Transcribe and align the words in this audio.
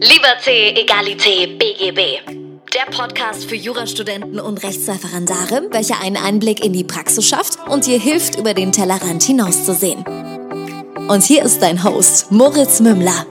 Liberté, 0.00 0.76
Egalité, 0.76 1.58
BGB. 1.58 2.20
Der 2.72 2.84
Podcast 2.96 3.46
für 3.46 3.56
Jurastudenten 3.56 4.38
und 4.38 4.62
Rechtsreferendare, 4.62 5.66
welcher 5.72 6.00
einen 6.00 6.16
Einblick 6.16 6.64
in 6.64 6.72
die 6.72 6.84
Praxis 6.84 7.26
schafft 7.26 7.58
und 7.68 7.84
dir 7.84 7.98
hilft, 7.98 8.38
über 8.38 8.54
den 8.54 8.70
Tellerrand 8.70 9.24
hinauszusehen. 9.24 10.04
Und 11.08 11.24
hier 11.24 11.42
ist 11.42 11.60
dein 11.62 11.82
Host, 11.82 12.30
Moritz 12.30 12.78
Mümmler. 12.78 13.26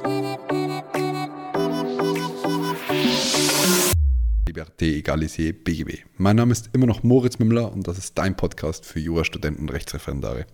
Liberté, 4.46 4.98
Egalité, 4.98 5.54
BGB. 5.54 6.00
Mein 6.18 6.36
Name 6.36 6.52
ist 6.52 6.70
immer 6.74 6.86
noch 6.86 7.02
Moritz 7.02 7.40
Mümmler 7.40 7.72
und 7.72 7.88
das 7.88 7.98
ist 7.98 8.18
dein 8.18 8.36
Podcast 8.36 8.86
für 8.86 9.00
Jurastudenten 9.00 9.62
und 9.62 9.74
Rechtsreferendare. 9.74 10.46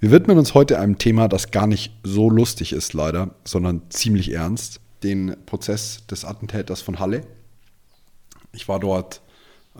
Wir 0.00 0.10
widmen 0.10 0.36
uns 0.36 0.54
heute 0.54 0.80
einem 0.80 0.98
Thema, 0.98 1.28
das 1.28 1.52
gar 1.52 1.68
nicht 1.68 1.92
so 2.02 2.28
lustig 2.28 2.72
ist, 2.72 2.92
leider, 2.92 3.36
sondern 3.44 3.82
ziemlich 3.90 4.32
ernst 4.32 4.80
den 5.04 5.36
Prozess 5.46 6.06
des 6.06 6.24
Attentäters 6.24 6.80
von 6.80 6.98
Halle. 6.98 7.26
Ich 8.52 8.68
war 8.68 8.80
dort 8.80 9.20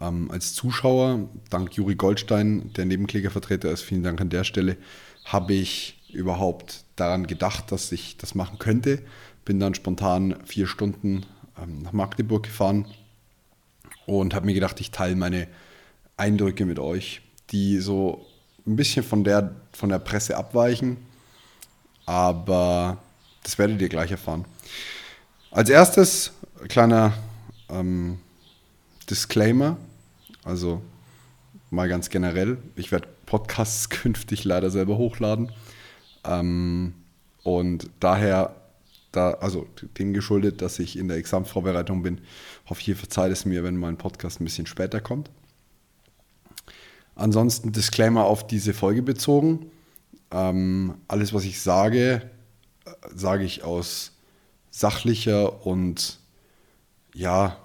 ähm, 0.01 0.31
als 0.31 0.55
Zuschauer, 0.55 1.29
dank 1.51 1.75
Juri 1.75 1.95
Goldstein, 1.95 2.73
der 2.75 2.85
Nebenklägervertreter 2.85 3.71
ist, 3.71 3.83
vielen 3.83 4.03
Dank 4.03 4.21
an 4.21 4.31
der 4.31 4.45
Stelle, 4.45 4.77
habe 5.25 5.55
ich 5.55 6.03
überhaupt 6.13 6.85
daran 6.97 7.27
gedacht, 7.27 7.73
dass 7.73 7.91
ich 7.91 8.17
das 8.17 8.35
machen 8.35 8.59
könnte. 8.59 9.03
Bin 9.45 9.59
dann 9.59 9.75
spontan 9.75 10.37
vier 10.45 10.67
Stunden 10.67 11.27
ähm, 11.61 11.83
nach 11.83 11.93
Magdeburg 11.93 12.45
gefahren 12.45 12.87
und 14.07 14.35
habe 14.35 14.47
mir 14.47 14.55
gedacht, 14.55 14.81
ich 14.81 14.91
teile 14.91 15.17
meine 15.17 15.49
Eindrücke 16.17 16.67
mit 16.67 16.79
euch, 16.79 17.23
die 17.51 17.79
so 17.79 18.27
ein 18.67 18.77
bisschen 18.77 19.05
von 19.05 19.25
der, 19.25 19.55
von 19.73 19.89
der 19.89 19.99
Presse 19.99 20.37
abweichen, 20.37 20.99
aber 22.07 22.99
das 23.43 23.59
werdet 23.59 23.81
ihr 23.81 23.89
gleich 23.89 24.11
erfahren. 24.11 24.45
Als 25.55 25.71
erstes, 25.71 26.33
kleiner 26.67 27.15
ähm, 27.69 28.19
Disclaimer, 29.09 29.77
also 30.43 30.83
mal 31.71 31.89
ganz 31.89 32.11
generell, 32.11 32.59
ich 32.75 32.91
werde 32.91 33.07
Podcasts 33.25 33.89
künftig 33.89 34.43
leider 34.43 34.73
selber 34.73 34.99
hochladen. 34.99 35.53
Ähm, 36.25 36.95
und 37.45 37.89
daher, 38.01 38.57
da, 39.13 39.35
also 39.35 39.69
dem 39.97 40.13
geschuldet, 40.13 40.61
dass 40.61 40.81
ich 40.81 40.99
in 40.99 41.07
der 41.07 41.19
Examvorbereitung 41.19 42.03
bin, 42.03 42.21
hoffe 42.69 42.81
ich, 42.81 42.89
ihr 42.89 42.97
verzeiht 42.97 43.31
es 43.31 43.45
mir, 43.45 43.63
wenn 43.63 43.77
mein 43.77 43.97
Podcast 43.97 44.41
ein 44.41 44.45
bisschen 44.47 44.67
später 44.67 45.01
kommt. 45.01 45.31
Ansonsten 47.15 47.71
Disclaimer 47.71 48.25
auf 48.25 48.45
diese 48.45 48.75
Folge 48.75 49.03
bezogen. 49.03 49.71
Ähm, 50.33 50.97
alles, 51.07 51.33
was 51.33 51.45
ich 51.45 51.61
sage, 51.61 52.29
äh, 52.87 52.91
sage 53.15 53.45
ich 53.45 53.63
aus 53.63 54.14
sachlicher 54.75 55.65
und 55.65 56.19
ja, 57.15 57.57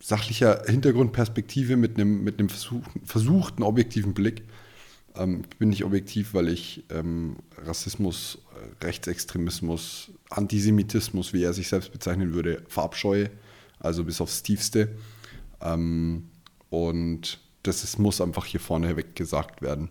sachlicher 0.00 0.62
Hintergrundperspektive 0.66 1.76
mit 1.76 1.96
einem, 1.96 2.24
mit 2.24 2.38
einem 2.38 2.48
versuchten, 2.48 3.04
versuchten 3.04 3.62
objektiven 3.62 4.14
Blick. 4.14 4.44
Ähm, 5.14 5.42
ich 5.50 5.58
bin 5.58 5.68
nicht 5.68 5.84
objektiv, 5.84 6.32
weil 6.32 6.48
ich 6.48 6.84
ähm, 6.88 7.36
Rassismus, 7.58 8.38
äh, 8.54 8.84
Rechtsextremismus, 8.86 10.10
Antisemitismus, 10.30 11.34
wie 11.34 11.42
er 11.42 11.52
sich 11.52 11.68
selbst 11.68 11.92
bezeichnen 11.92 12.32
würde, 12.32 12.62
verabscheue, 12.66 13.28
also 13.78 14.04
bis 14.04 14.22
aufs 14.22 14.42
Tiefste. 14.42 14.96
Ähm, 15.60 16.30
und 16.70 17.40
das 17.62 17.84
ist, 17.84 17.98
muss 17.98 18.22
einfach 18.22 18.46
hier 18.46 18.60
vorne 18.60 18.96
weg 18.96 19.14
gesagt 19.14 19.60
werden. 19.60 19.90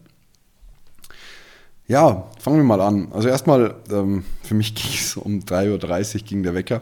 Ja, 1.88 2.30
fangen 2.38 2.58
wir 2.58 2.64
mal 2.66 2.82
an. 2.82 3.14
Also 3.14 3.30
erstmal, 3.30 3.76
ähm, 3.90 4.26
für 4.44 4.56
mich 4.56 4.76
ging 4.76 4.92
es 4.94 5.16
um 5.16 5.40
3.30 5.40 6.16
Uhr 6.16 6.22
ging 6.22 6.44
der 6.44 6.54
Wecker. 6.54 6.82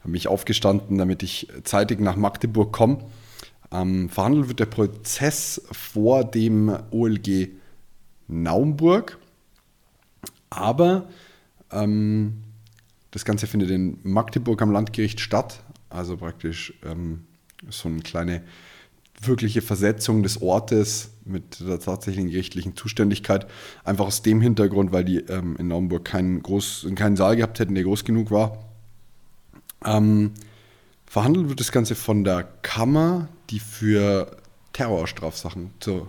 Habe 0.00 0.10
mich 0.10 0.28
aufgestanden, 0.28 0.96
damit 0.96 1.24
ich 1.24 1.48
zeitig 1.64 1.98
nach 1.98 2.14
Magdeburg 2.14 2.72
komme. 2.72 3.04
Ähm, 3.72 4.08
verhandelt 4.08 4.48
wird 4.48 4.60
der 4.60 4.66
Prozess 4.66 5.60
vor 5.72 6.24
dem 6.24 6.72
OLG 6.92 7.48
Naumburg. 8.28 9.18
Aber 10.50 11.08
ähm, 11.72 12.44
das 13.10 13.24
Ganze 13.24 13.48
findet 13.48 13.70
in 13.70 13.98
Magdeburg 14.04 14.62
am 14.62 14.70
Landgericht 14.70 15.18
statt. 15.18 15.64
Also 15.90 16.16
praktisch 16.16 16.74
ähm, 16.84 17.24
so 17.68 17.88
eine 17.88 18.02
kleine 18.02 18.44
wirkliche 19.22 19.62
Versetzung 19.62 20.22
des 20.22 20.40
Ortes 20.42 21.10
mit 21.24 21.60
der 21.60 21.80
tatsächlichen 21.80 22.30
gerichtlichen 22.30 22.76
Zuständigkeit. 22.76 23.46
Einfach 23.84 24.06
aus 24.06 24.22
dem 24.22 24.40
Hintergrund, 24.40 24.92
weil 24.92 25.04
die 25.04 25.18
ähm, 25.18 25.56
in 25.58 25.68
Naumburg 25.68 26.04
keinen, 26.04 26.42
groß, 26.42 26.86
keinen 26.94 27.16
Saal 27.16 27.36
gehabt 27.36 27.58
hätten, 27.58 27.74
der 27.74 27.84
groß 27.84 28.04
genug 28.04 28.30
war. 28.30 28.58
Ähm, 29.84 30.32
verhandelt 31.06 31.48
wird 31.48 31.60
das 31.60 31.72
Ganze 31.72 31.94
von 31.94 32.24
der 32.24 32.44
Kammer, 32.62 33.28
die 33.50 33.60
für 33.60 34.36
Terrorstrafsachen 34.72 35.70
zu, 35.80 36.08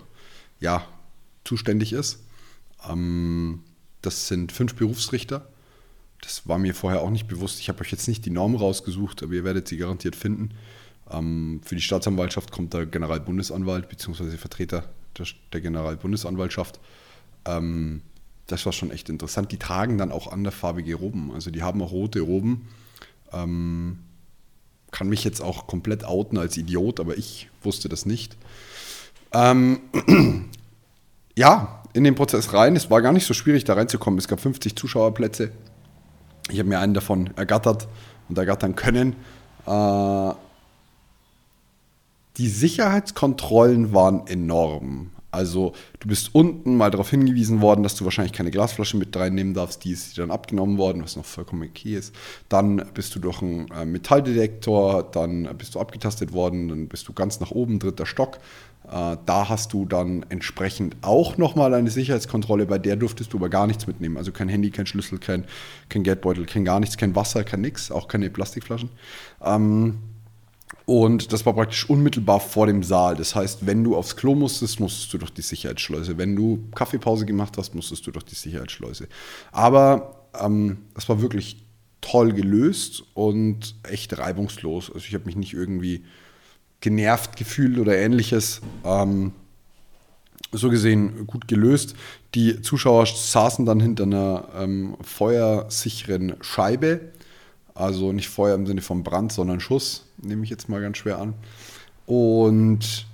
ja, 0.60 0.86
zuständig 1.44 1.94
ist. 1.94 2.20
Ähm, 2.88 3.62
das 4.02 4.28
sind 4.28 4.52
fünf 4.52 4.76
Berufsrichter. 4.76 5.48
Das 6.22 6.48
war 6.48 6.58
mir 6.58 6.76
vorher 6.76 7.02
auch 7.02 7.10
nicht 7.10 7.28
bewusst. 7.28 7.60
Ich 7.60 7.70
habe 7.70 7.82
euch 7.82 7.92
jetzt 7.92 8.08
nicht 8.08 8.26
die 8.26 8.30
Norm 8.30 8.56
rausgesucht, 8.56 9.24
aber 9.24 9.34
ihr 9.34 9.44
werdet 9.44 9.68
sie 9.68 9.78
garantiert 9.78 10.16
finden. 10.16 10.52
Ähm, 11.12 11.62
für 11.64 11.76
die 11.76 11.82
Staatsanwaltschaft 11.82 12.52
kommt 12.52 12.74
der 12.74 12.86
Generalbundesanwalt 12.86 13.90
bzw. 13.90 14.38
Vertreter 14.38 14.86
der, 15.54 15.62
Generalbundesanwaltschaft. 15.62 16.80
Ähm, 17.46 18.02
das 18.48 18.66
war 18.66 18.74
schon 18.74 18.92
echt 18.92 19.10
interessant. 19.10 19.52
Die 19.52 19.58
tragen 19.58 19.98
dann 19.98 20.12
auch 20.12 20.32
anderfarbige 20.32 20.96
Roben. 20.96 21.32
Also 21.34 21.52
die 21.52 21.64
haben 21.64 21.82
auch 21.82 21.92
rote 21.92 22.22
Roben. 22.22 22.68
Ähm, 23.32 24.00
kann 24.92 25.08
mich 25.10 25.24
jetzt 25.24 25.42
auch 25.42 25.68
komplett 25.68 26.04
outen 26.04 26.38
als 26.38 26.58
Idiot, 26.58 27.00
aber 27.00 27.18
ich 27.18 27.50
wusste 27.62 27.90
das 27.90 28.06
nicht. 28.06 28.38
Ja, 31.36 31.84
in 31.94 32.04
den 32.04 32.16
Prozess 32.16 32.52
rein. 32.52 32.76
Es 32.76 32.90
war 32.90 33.02
gar 33.02 33.14
nicht 33.14 33.26
so 33.26 33.34
schwierig, 33.34 33.64
da 33.64 33.74
reinzukommen. 33.74 34.18
Es 34.18 34.28
gab 34.28 34.42
50 34.42 34.76
Zuschauerplätze. 34.76 35.52
Ich 36.52 36.60
habe 36.60 36.68
mir 36.68 36.80
einen 36.80 36.94
davon 36.94 37.30
ergattert 37.38 37.88
und 38.28 38.38
ergattern 38.38 38.76
können. 38.76 39.16
Äh, 39.66 40.34
die 42.38 42.48
Sicherheitskontrollen 42.48 43.94
waren 43.94 44.28
enorm. 44.28 45.12
Also 45.32 45.74
du 46.00 46.08
bist 46.08 46.34
unten 46.34 46.76
mal 46.76 46.90
darauf 46.90 47.12
hingewiesen 47.12 47.62
worden, 47.62 47.84
dass 47.84 47.96
du 47.96 48.04
wahrscheinlich 48.04 48.34
keine 48.34 48.50
Glasflasche 48.50 48.98
mit 48.98 49.16
reinnehmen 49.16 49.54
darfst, 49.54 49.84
die 49.84 49.92
ist 49.92 50.18
dann 50.18 50.32
abgenommen 50.32 50.78
worden, 50.78 51.04
was 51.04 51.16
noch 51.16 51.26
vollkommen 51.26 51.70
okay 51.70 51.96
ist. 51.96 52.16
Dann 52.48 52.84
bist 52.96 53.14
du 53.14 53.20
durch 53.20 53.42
einen 53.42 53.70
äh, 53.70 53.86
Metalldetektor, 53.86 55.04
dann 55.04 55.48
bist 55.58 55.76
du 55.76 55.80
abgetastet 55.80 56.34
worden, 56.34 56.70
dann 56.70 56.88
bist 56.88 57.08
du 57.08 57.14
ganz 57.14 57.40
nach 57.40 57.52
oben, 57.52 57.78
dritter 57.78 58.08
Stock. 58.08 58.40
Äh, 58.92 59.18
da 59.26 59.50
hast 59.50 59.74
du 59.74 59.86
dann 59.86 60.26
entsprechend 60.30 60.96
auch 61.02 61.38
nochmal 61.38 61.76
eine 61.76 61.92
Sicherheitskontrolle, 61.92 62.66
bei 62.66 62.80
der 62.80 62.96
durftest 62.96 63.32
du 63.32 63.38
aber 63.38 63.50
gar 63.50 63.68
nichts 63.68 63.86
mitnehmen. 63.86 64.18
Also 64.18 64.32
kein 64.32 64.50
Handy, 64.50 64.72
kein 64.72 64.88
Schlüssel, 64.88 65.20
kein, 65.20 65.46
kein 65.90 66.02
Geldbeutel, 66.02 66.48
kein 66.48 66.66
gar 66.66 66.80
nichts, 66.80 66.98
kein 66.98 67.16
Wasser, 67.16 67.44
kein 67.44 67.62
nix, 67.62 67.92
auch 67.92 68.08
keine 68.08 68.32
Plastikflaschen. 68.32 68.90
Ähm, 69.44 70.00
und 70.86 71.34
das 71.34 71.46
war 71.46 71.54
praktisch 71.54 71.90
unmittelbar 71.90 72.40
vor 72.40 72.66
dem 72.66 72.82
Saal. 72.82 73.16
Das 73.16 73.36
heißt, 73.36 73.66
wenn 73.66 73.84
du 73.84 73.96
aufs 73.96 74.16
Klo 74.16 74.34
musstest, 74.34 74.80
musstest 74.80 75.14
du 75.14 75.20
durch 75.20 75.32
die 75.32 75.44
Sicherheitsschleuse. 75.44 76.18
Wenn 76.18 76.36
du 76.36 76.64
Kaffeepause 76.74 77.26
gemacht 77.26 77.58
hast, 77.58 77.76
musstest 77.76 78.08
du 78.08 78.12
durch 78.12 78.26
die 78.26 78.36
Sicherheitsschleuse. 78.36 79.08
Aber 79.52 80.26
ähm, 80.40 80.80
war 81.08 81.22
wirklich 81.22 81.66
toll 82.02 82.34
gelöst 82.34 83.04
und 83.14 83.76
echt 83.84 84.18
reibungslos. 84.18 84.92
Also 84.92 85.06
ich 85.06 85.14
habe 85.14 85.26
mich 85.26 85.36
nicht 85.36 85.54
irgendwie 85.54 86.06
genervt 86.82 87.36
gefühlt 87.36 87.78
oder 87.78 87.98
ähnliches. 87.98 88.62
Ähm, 88.84 89.34
so 90.52 90.70
gesehen 90.70 91.28
gut 91.28 91.48
gelöst. 91.48 91.96
Die 92.34 92.62
Zuschauer 92.62 93.06
saßen 93.06 93.66
dann 93.66 93.80
hinter 93.80 94.04
einer 94.06 94.50
ähm, 94.58 94.98
feuersicheren 95.02 96.36
Scheibe 96.42 97.12
also 97.80 98.12
nicht 98.12 98.30
Feuer 98.30 98.56
im 98.56 98.68
Sinne 98.68 98.82
von 98.82 99.04
Brand, 99.04 99.32
sondern 99.32 99.60
Schuss, 99.60 100.06
nehme 100.18 100.44
ich 100.44 100.50
jetzt 100.50 100.70
mal 100.70 100.82
ganz 100.82 100.98
schwer 100.98 101.20
an. 101.20 101.34
Und 102.06 103.06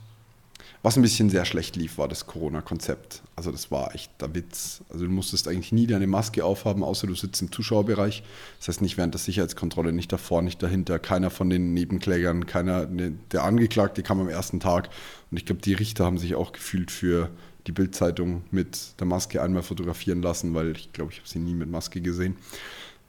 was 0.85 0.97
ein 0.97 1.01
bisschen 1.01 1.31
sehr 1.31 1.45
schlecht 1.45 1.75
lief, 1.75 1.97
war 1.97 2.07
das 2.07 2.27
Corona-Konzept. 2.27 3.23
Also 3.35 3.51
das 3.51 3.71
war 3.71 3.95
echt 3.95 4.11
der 4.21 4.35
Witz. 4.35 4.83
Also 4.89 5.05
du 5.05 5.11
musstest 5.11 5.47
eigentlich 5.47 5.71
nie 5.71 5.87
deine 5.87 6.05
Maske 6.05 6.45
aufhaben, 6.45 6.83
außer 6.83 7.07
du 7.07 7.15
sitzt 7.15 7.41
im 7.41 7.51
Zuschauerbereich. 7.51 8.23
Das 8.59 8.67
heißt 8.67 8.81
nicht 8.81 8.95
während 8.95 9.15
der 9.15 9.19
Sicherheitskontrolle, 9.19 9.93
nicht 9.93 10.13
davor, 10.13 10.43
nicht 10.43 10.61
dahinter. 10.61 10.99
Keiner 10.99 11.31
von 11.31 11.49
den 11.49 11.73
Nebenklägern, 11.73 12.45
keiner, 12.45 12.85
ne, 12.85 13.13
der 13.31 13.43
Angeklagte 13.43 14.03
kam 14.03 14.19
am 14.19 14.29
ersten 14.29 14.59
Tag. 14.59 14.89
Und 15.31 15.37
ich 15.37 15.45
glaube, 15.45 15.61
die 15.61 15.73
Richter 15.73 16.05
haben 16.05 16.19
sich 16.19 16.35
auch 16.35 16.51
gefühlt 16.51 16.91
für 16.91 17.31
die 17.65 17.71
Bildzeitung 17.71 18.43
mit 18.51 18.99
der 18.99 19.07
Maske 19.07 19.41
einmal 19.41 19.63
fotografieren 19.63 20.21
lassen, 20.21 20.53
weil 20.53 20.75
ich 20.77 20.93
glaube, 20.93 21.11
ich 21.11 21.17
habe 21.17 21.27
sie 21.27 21.39
nie 21.39 21.55
mit 21.55 21.69
Maske 21.69 21.99
gesehen. 21.99 22.37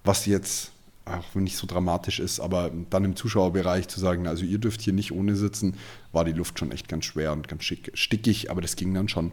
Was 0.02 0.25
jetzt 0.25 0.72
auch 1.06 1.24
wenn 1.34 1.44
nicht 1.44 1.56
so 1.56 1.66
dramatisch 1.66 2.18
ist, 2.18 2.40
aber 2.40 2.70
dann 2.90 3.04
im 3.04 3.16
Zuschauerbereich 3.16 3.88
zu 3.88 4.00
sagen, 4.00 4.26
also 4.26 4.44
ihr 4.44 4.58
dürft 4.58 4.80
hier 4.80 4.92
nicht 4.92 5.12
ohne 5.12 5.36
sitzen, 5.36 5.76
war 6.12 6.24
die 6.24 6.32
Luft 6.32 6.58
schon 6.58 6.72
echt 6.72 6.88
ganz 6.88 7.04
schwer 7.04 7.32
und 7.32 7.48
ganz 7.48 7.62
schick, 7.62 7.92
stickig, 7.94 8.50
aber 8.50 8.60
das 8.60 8.76
ging 8.76 8.92
dann 8.92 9.08
schon. 9.08 9.30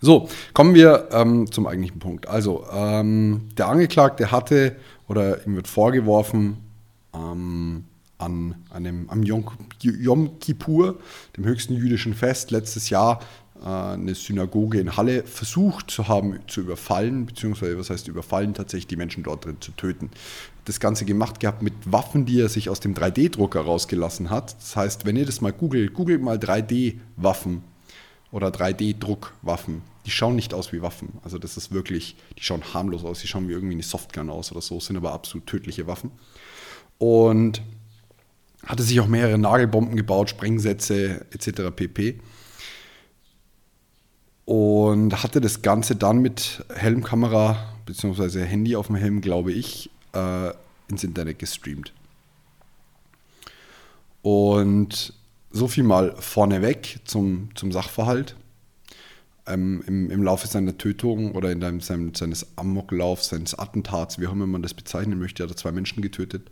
So, 0.00 0.28
kommen 0.54 0.74
wir 0.74 1.08
ähm, 1.12 1.50
zum 1.50 1.66
eigentlichen 1.66 1.98
Punkt. 1.98 2.28
Also, 2.28 2.66
ähm, 2.72 3.48
der 3.56 3.68
Angeklagte 3.68 4.30
hatte 4.30 4.76
oder 5.08 5.44
ihm 5.44 5.56
wird 5.56 5.66
vorgeworfen, 5.66 6.58
ähm, 7.14 7.84
an 8.18 8.56
einem, 8.70 9.08
am 9.10 9.22
Yom, 9.22 9.44
Yom 9.80 10.40
Kippur, 10.40 10.98
dem 11.36 11.44
höchsten 11.44 11.74
jüdischen 11.74 12.14
Fest, 12.14 12.50
letztes 12.50 12.90
Jahr 12.90 13.20
eine 13.64 14.14
Synagoge 14.14 14.80
in 14.80 14.96
Halle 14.96 15.24
versucht 15.24 15.90
zu 15.90 16.08
haben, 16.08 16.38
zu 16.46 16.60
überfallen, 16.60 17.26
beziehungsweise 17.26 17.78
was 17.78 17.90
heißt 17.90 18.08
überfallen, 18.08 18.54
tatsächlich 18.54 18.86
die 18.86 18.96
Menschen 18.96 19.22
dort 19.24 19.44
drin 19.44 19.56
zu 19.60 19.72
töten. 19.72 20.10
Das 20.64 20.80
Ganze 20.80 21.04
gemacht 21.04 21.40
gehabt 21.40 21.62
mit 21.62 21.74
Waffen, 21.84 22.24
die 22.26 22.40
er 22.40 22.48
sich 22.48 22.70
aus 22.70 22.80
dem 22.80 22.94
3D-Drucker 22.94 23.60
rausgelassen 23.60 24.30
hat. 24.30 24.56
Das 24.58 24.76
heißt, 24.76 25.06
wenn 25.06 25.16
ihr 25.16 25.26
das 25.26 25.40
mal 25.40 25.52
googelt, 25.52 25.94
googelt 25.94 26.22
mal 26.22 26.36
3D-Waffen 26.36 27.62
oder 28.30 28.48
3D-Druckwaffen. 28.48 29.80
Die 30.06 30.10
schauen 30.10 30.36
nicht 30.36 30.54
aus 30.54 30.72
wie 30.72 30.82
Waffen. 30.82 31.14
Also 31.24 31.38
das 31.38 31.56
ist 31.56 31.72
wirklich, 31.72 32.16
die 32.38 32.42
schauen 32.42 32.62
harmlos 32.72 33.04
aus, 33.04 33.20
die 33.20 33.26
schauen 33.26 33.48
wie 33.48 33.52
irgendwie 33.52 33.74
eine 33.74 33.82
Softgun 33.82 34.30
aus 34.30 34.52
oder 34.52 34.60
so, 34.60 34.78
sind 34.80 34.96
aber 34.96 35.12
absolut 35.12 35.46
tödliche 35.46 35.86
Waffen. 35.86 36.10
Und 36.98 37.62
hatte 38.66 38.82
sich 38.82 39.00
auch 39.00 39.06
mehrere 39.06 39.38
Nagelbomben 39.38 39.96
gebaut, 39.96 40.30
Sprengsätze 40.30 41.26
etc. 41.30 41.74
pp. 41.74 42.20
Und 44.48 45.22
hatte 45.22 45.42
das 45.42 45.60
Ganze 45.60 45.94
dann 45.94 46.20
mit 46.20 46.64
Helmkamera 46.74 47.74
bzw. 47.84 48.44
Handy 48.46 48.76
auf 48.76 48.86
dem 48.86 48.96
Helm, 48.96 49.20
glaube 49.20 49.52
ich, 49.52 49.90
äh, 50.14 50.52
ins 50.88 51.04
Internet 51.04 51.38
gestreamt. 51.38 51.92
Und 54.22 55.12
so 55.50 55.68
viel 55.68 55.84
mal 55.84 56.14
vorneweg 56.18 57.00
zum, 57.04 57.50
zum 57.56 57.72
Sachverhalt. 57.72 58.36
Ähm, 59.46 59.82
im, 59.86 60.10
Im 60.10 60.22
Laufe 60.22 60.46
seiner 60.46 60.78
Tötung 60.78 61.32
oder 61.32 61.52
in 61.52 61.60
deinem, 61.60 61.80
seinem, 61.80 62.14
seines 62.14 62.46
Amoklaufs, 62.56 63.28
seines 63.28 63.58
Attentats, 63.58 64.18
wie 64.18 64.26
auch 64.26 64.32
immer 64.32 64.46
man 64.46 64.62
das 64.62 64.72
bezeichnen 64.72 65.18
möchte, 65.18 65.42
hat 65.42 65.50
er 65.50 65.56
zwei 65.56 65.72
Menschen 65.72 66.02
getötet 66.02 66.50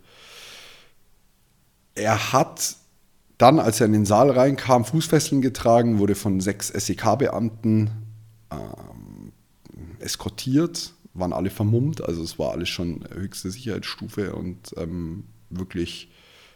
er 1.97 2.31
hat 2.31 2.75
dann, 3.37 3.59
als 3.59 3.79
er 3.79 3.85
in 3.85 3.93
den 3.93 4.05
Saal 4.05 4.31
reinkam, 4.31 4.83
Fußfesseln 4.83 5.41
getragen, 5.41 5.99
wurde 5.99 6.15
von 6.15 6.41
sechs 6.41 6.69
SEK-Beamten 6.69 7.91
ähm, 8.51 9.31
eskortiert, 9.99 10.93
waren 11.13 11.33
alle 11.33 11.49
vermummt, 11.49 12.03
also 12.03 12.23
es 12.23 12.39
war 12.39 12.51
alles 12.51 12.69
schon 12.69 13.03
höchste 13.13 13.51
Sicherheitsstufe 13.51 14.35
und 14.35 14.73
ähm, 14.77 15.25
wirklich, 15.49 16.09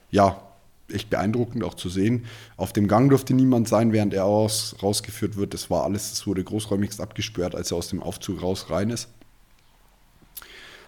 ja, 0.09 0.41
echt 0.91 1.09
beeindruckend 1.09 1.63
auch 1.63 1.75
zu 1.75 1.87
sehen. 1.87 2.25
Auf 2.57 2.73
dem 2.73 2.87
Gang 2.87 3.09
durfte 3.09 3.33
niemand 3.33 3.67
sein, 3.67 3.93
während 3.93 4.13
er 4.13 4.25
aus, 4.25 4.75
rausgeführt 4.83 5.37
wird. 5.37 5.53
Das 5.53 5.69
war 5.69 5.85
alles, 5.85 6.11
es 6.11 6.27
wurde 6.27 6.43
großräumigst 6.43 6.99
abgesperrt, 6.99 7.55
als 7.55 7.71
er 7.71 7.77
aus 7.77 7.87
dem 7.87 8.03
Aufzug 8.03 8.41
raus 8.41 8.69
rein 8.69 8.89
ist. 8.89 9.07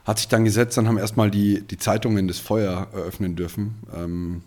Hat 0.03 0.19
sich 0.19 0.27
dann 0.27 0.43
gesetzt, 0.43 0.75
dann 0.75 0.89
haben 0.89 0.97
erstmal 0.97 1.31
die, 1.31 1.61
die 1.61 1.77
Zeitungen 1.77 2.27
das 2.27 2.39
Feuer 2.39 2.89
eröffnen 2.91 3.37
dürfen. 3.37 3.75
Ähm, 3.95 4.41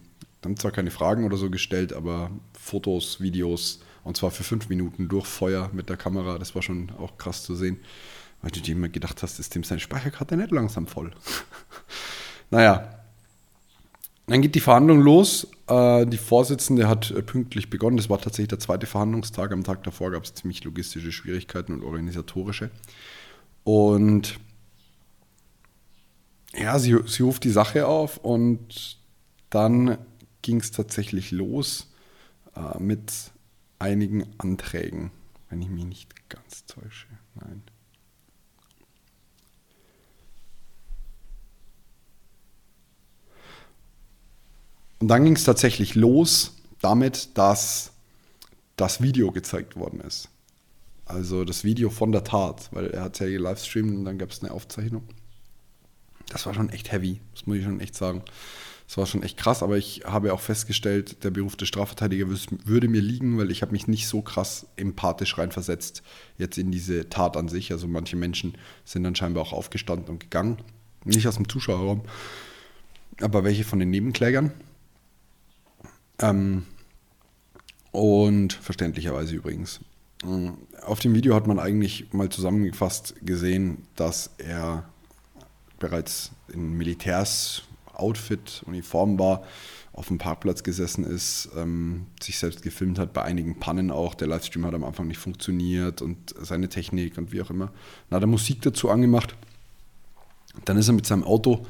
haben 0.46 0.56
zwar 0.56 0.70
keine 0.70 0.90
Fragen 0.90 1.25
oder 1.25 1.37
so 1.37 1.50
gestellt, 1.50 1.93
aber 1.93 2.31
Fotos, 2.58 3.20
Videos 3.20 3.81
und 4.04 4.16
zwar 4.16 4.31
für 4.31 4.44
fünf 4.44 4.69
Minuten 4.69 5.08
durch 5.08 5.26
Feuer 5.26 5.70
mit 5.72 5.88
der 5.88 5.96
Kamera. 5.96 6.38
Das 6.38 6.54
war 6.54 6.62
schon 6.62 6.90
auch 6.98 7.19
krass 7.19 7.43
zu 7.43 7.54
sehen, 7.54 7.78
weil 8.43 8.52
du 8.52 8.60
dir 8.60 8.75
immer 8.75 8.88
gedacht 8.88 9.22
hast, 9.22 9.38
ist 9.38 9.54
dem 9.54 9.64
seine 9.64 9.81
Speicherkarte 9.81 10.37
nicht 10.37 10.52
langsam 10.52 10.87
voll. 10.87 11.10
naja, 12.50 12.96
dann 14.26 14.43
geht 14.43 14.54
die 14.54 14.60
Verhandlung 14.60 15.00
los. 15.00 15.48
Äh, 15.69 16.06
die 16.06 16.19
Vorsitzende 16.19 16.88
hat 16.88 17.10
äh, 17.10 17.22
pünktlich 17.22 17.70
begonnen. 17.70 17.96
Das 17.96 18.08
war 18.08 18.20
tatsächlich 18.20 18.49
der 18.49 18.58
zweite 18.58 18.87
Verhandlungstag. 18.87 19.52
Am 19.52 19.64
Tag 19.64 19.82
davor 19.82 20.10
gab 20.12 20.25
es 20.25 20.34
ziemlich 20.34 20.62
logistische 20.64 21.12
Schwierigkeiten 21.12 21.72
und 21.72 21.82
organisatorische. 21.82 22.70
Und 23.64 24.38
ja, 26.56 26.78
sie, 26.78 26.96
sie 27.06 27.22
ruft 27.22 27.44
die 27.44 27.50
Sache 27.50 27.87
auf 27.87 28.19
und 28.19 28.99
dann 29.50 29.99
ging 30.46 30.60
es 30.60 30.70
tatsächlich 30.70 31.32
los 31.32 31.88
äh, 32.54 32.78
mit 32.78 33.12
einigen 33.81 34.25
Anträgen, 34.38 35.10
wenn 35.50 35.60
ich 35.60 35.69
mich 35.69 35.84
nicht 35.84 36.28
ganz 36.28 36.64
täusche. 36.66 37.08
Nein. 37.34 37.62
Und 45.00 45.08
dann 45.08 45.25
ging 45.25 45.34
es 45.34 45.43
tatsächlich 45.43 45.96
los 45.96 46.54
damit, 46.81 47.37
dass 47.37 47.90
das 48.76 49.02
Video 49.02 49.32
gezeigt 49.32 49.75
worden 49.75 49.99
ist. 50.00 50.28
Also 51.06 51.44
das 51.44 51.64
Video 51.64 51.90
von 51.90 52.12
der 52.12 52.22
Tat, 52.22 52.69
weil 52.70 52.87
er 52.87 53.02
hat 53.02 53.19
ja 53.19 53.26
gelivestreamt 53.26 53.96
und 53.96 54.04
dann 54.04 54.16
gab 54.16 54.31
es 54.31 54.42
eine 54.42 54.52
Aufzeichnung. 54.52 55.08
Das 56.28 56.46
war 56.46 56.54
schon 56.54 56.70
echt 56.70 56.92
heavy, 56.92 57.20
das 57.34 57.46
muss 57.46 57.56
ich 57.56 57.64
schon 57.64 57.81
echt 57.81 57.96
sagen. 57.96 58.22
Das 58.87 58.99
war 58.99 59.06
schon 59.06 59.23
echt 59.23 59.37
krass, 59.37 59.62
aber 59.62 59.77
ich 59.77 60.03
habe 60.05 60.33
auch 60.33 60.41
festgestellt, 60.41 61.25
der 61.25 61.31
Beruf 61.31 61.56
des 61.56 61.69
Strafverteidigers 61.69 62.47
würde 62.65 62.88
mir 62.88 63.00
liegen, 63.00 63.37
weil 63.37 63.50
ich 63.50 63.62
habe 63.62 63.73
mich 63.73 63.88
nicht 63.88 64.06
so 64.06 64.23
krass 64.23 64.67
empathisch 64.77 65.37
reinversetzt 65.38 66.03
jetzt 66.38 66.56
in 66.56 66.71
diese 66.71 67.09
Tat 67.09 67.37
an 67.37 67.49
sich. 67.49 67.73
Also 67.73 67.88
manche 67.88 68.17
Menschen 68.17 68.56
sind 68.85 69.03
dann 69.03 69.17
scheinbar 69.17 69.43
auch 69.43 69.53
aufgestanden 69.53 70.09
und 70.09 70.21
gegangen. 70.21 70.59
Nicht 71.05 71.27
aus 71.27 71.37
dem 71.37 71.49
Zuschauerraum, 71.49 72.03
aber 73.21 73.44
welche 73.44 73.65
von 73.65 73.81
den 73.81 73.91
Nebenklägern. 73.91 74.53
Ähm, 76.21 76.65
und 77.91 78.53
verständlicherweise 78.53 79.35
übrigens. 79.35 79.81
Auf 80.83 81.00
dem 81.00 81.15
Video 81.15 81.35
hat 81.35 81.47
man 81.47 81.59
eigentlich 81.59 82.12
mal 82.12 82.29
zusammengefasst 82.29 83.15
gesehen, 83.23 83.87
dass 83.97 84.31
er 84.38 84.88
bereits 85.79 86.33
in 86.53 86.73
Militärs 86.73 87.62
Outfit, 87.96 88.62
Uniform 88.66 89.19
war, 89.19 89.43
auf 89.93 90.08
dem 90.08 90.19
Parkplatz 90.19 90.62
gesessen 90.62 91.04
ist, 91.04 91.48
ähm, 91.56 92.06
sich 92.20 92.38
selbst 92.38 92.62
gefilmt 92.62 92.98
hat, 92.98 93.12
bei 93.12 93.22
einigen 93.22 93.58
Pannen 93.58 93.90
auch. 93.90 94.14
Der 94.14 94.28
Livestream 94.28 94.66
hat 94.66 94.75
am 94.75 94.84
Anfang 94.84 95.06
nicht 95.06 95.19
funktioniert 95.19 96.02
und 96.02 96.34
seine 96.40 96.69
Technik 96.69 97.16
und 97.16 97.32
wie 97.32 97.40
auch 97.40 97.50
immer. 97.50 97.72
Dann 98.10 98.16
hat 98.16 98.25
er 98.25 98.28
Musik 98.28 98.60
dazu 98.62 98.90
angemacht. 98.90 99.34
Dann 100.64 100.76
ist 100.76 100.88
er 100.88 100.94
mit 100.94 101.06
seinem 101.06 101.25
Auto 101.25 101.66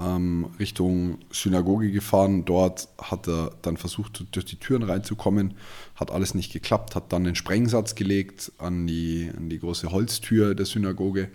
ähm, 0.00 0.48
Richtung 0.58 1.18
Synagoge 1.30 1.92
gefahren. 1.92 2.44
Dort 2.44 2.88
hat 2.98 3.28
er 3.28 3.52
dann 3.62 3.76
versucht, 3.76 4.24
durch 4.32 4.46
die 4.46 4.56
Türen 4.56 4.82
reinzukommen. 4.82 5.54
Hat 5.94 6.10
alles 6.10 6.34
nicht 6.34 6.52
geklappt, 6.52 6.96
hat 6.96 7.12
dann 7.12 7.26
einen 7.26 7.36
Sprengsatz 7.36 7.94
gelegt 7.94 8.52
an 8.58 8.86
die, 8.86 9.30
an 9.36 9.48
die 9.48 9.58
große 9.58 9.92
Holztür 9.92 10.54
der 10.54 10.66
Synagoge 10.66 11.28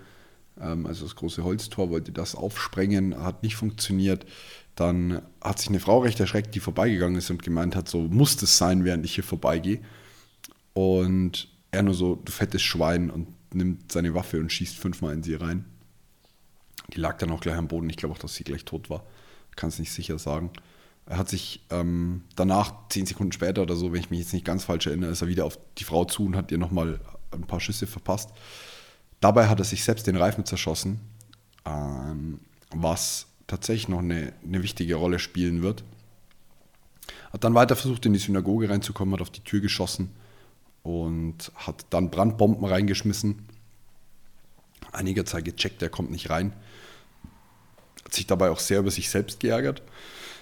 also 0.57 1.05
das 1.05 1.15
große 1.15 1.43
Holztor, 1.43 1.89
wollte 1.89 2.11
das 2.11 2.35
aufsprengen, 2.35 3.21
hat 3.21 3.43
nicht 3.43 3.55
funktioniert. 3.55 4.25
Dann 4.75 5.21
hat 5.41 5.59
sich 5.59 5.69
eine 5.69 5.79
Frau 5.79 5.99
recht 5.99 6.19
erschreckt, 6.19 6.55
die 6.55 6.59
vorbeigegangen 6.59 7.17
ist 7.17 7.29
und 7.29 7.43
gemeint 7.43 7.75
hat, 7.75 7.87
so 7.87 7.99
muss 7.99 8.37
das 8.37 8.57
sein, 8.57 8.83
während 8.83 9.05
ich 9.05 9.15
hier 9.15 9.23
vorbeigehe. 9.23 9.79
Und 10.73 11.47
er 11.71 11.83
nur 11.83 11.93
so, 11.93 12.15
du 12.15 12.31
fettes 12.31 12.61
Schwein 12.61 13.09
und 13.09 13.27
nimmt 13.53 13.91
seine 13.91 14.13
Waffe 14.13 14.39
und 14.39 14.51
schießt 14.51 14.77
fünfmal 14.77 15.13
in 15.13 15.23
sie 15.23 15.35
rein. 15.35 15.65
Die 16.93 16.99
lag 16.99 17.17
dann 17.17 17.31
auch 17.31 17.41
gleich 17.41 17.55
am 17.55 17.67
Boden. 17.67 17.89
Ich 17.89 17.97
glaube 17.97 18.13
auch, 18.13 18.19
dass 18.19 18.35
sie 18.35 18.43
gleich 18.43 18.65
tot 18.65 18.89
war. 18.89 19.03
Kann 19.55 19.69
es 19.69 19.79
nicht 19.79 19.91
sicher 19.91 20.19
sagen. 20.19 20.51
Er 21.05 21.17
hat 21.17 21.29
sich 21.29 21.61
ähm, 21.69 22.23
danach, 22.35 22.89
zehn 22.89 23.05
Sekunden 23.05 23.31
später 23.31 23.61
oder 23.61 23.75
so, 23.75 23.93
wenn 23.93 23.99
ich 23.99 24.09
mich 24.09 24.19
jetzt 24.19 24.33
nicht 24.33 24.45
ganz 24.45 24.63
falsch 24.63 24.87
erinnere, 24.87 25.11
ist 25.11 25.21
er 25.21 25.27
wieder 25.27 25.45
auf 25.45 25.57
die 25.77 25.83
Frau 25.83 26.05
zu 26.05 26.25
und 26.25 26.35
hat 26.35 26.51
ihr 26.51 26.57
nochmal 26.57 26.99
ein 27.31 27.45
paar 27.45 27.59
Schüsse 27.59 27.87
verpasst. 27.87 28.31
Dabei 29.25 29.47
hat 29.47 29.57
er 29.57 29.65
sich 29.65 29.83
selbst 29.83 30.05
den 30.05 30.17
Reifen 30.17 30.45
zerschossen, 30.45 30.99
ähm, 31.65 32.41
was 32.69 33.25
tatsächlich 33.47 33.87
noch 33.89 33.97
eine, 33.97 34.33
eine 34.43 34.61
wichtige 34.61 34.93
Rolle 34.93 35.17
spielen 35.17 35.63
wird. 35.63 35.83
Hat 37.33 37.43
dann 37.43 37.55
weiter 37.55 37.75
versucht, 37.75 38.05
in 38.05 38.13
die 38.13 38.19
Synagoge 38.19 38.69
reinzukommen, 38.69 39.15
hat 39.15 39.21
auf 39.21 39.31
die 39.31 39.43
Tür 39.43 39.61
geschossen 39.61 40.11
und 40.83 41.51
hat 41.55 41.87
dann 41.89 42.11
Brandbomben 42.11 42.65
reingeschmissen. 42.65 43.47
Einiger 44.91 45.25
Zeit 45.25 45.45
gecheckt, 45.45 45.81
er 45.81 45.89
kommt 45.89 46.11
nicht 46.11 46.29
rein. 46.29 46.53
Hat 48.03 48.13
sich 48.13 48.27
dabei 48.27 48.51
auch 48.51 48.59
sehr 48.59 48.77
über 48.77 48.91
sich 48.91 49.09
selbst 49.09 49.39
geärgert. 49.39 49.81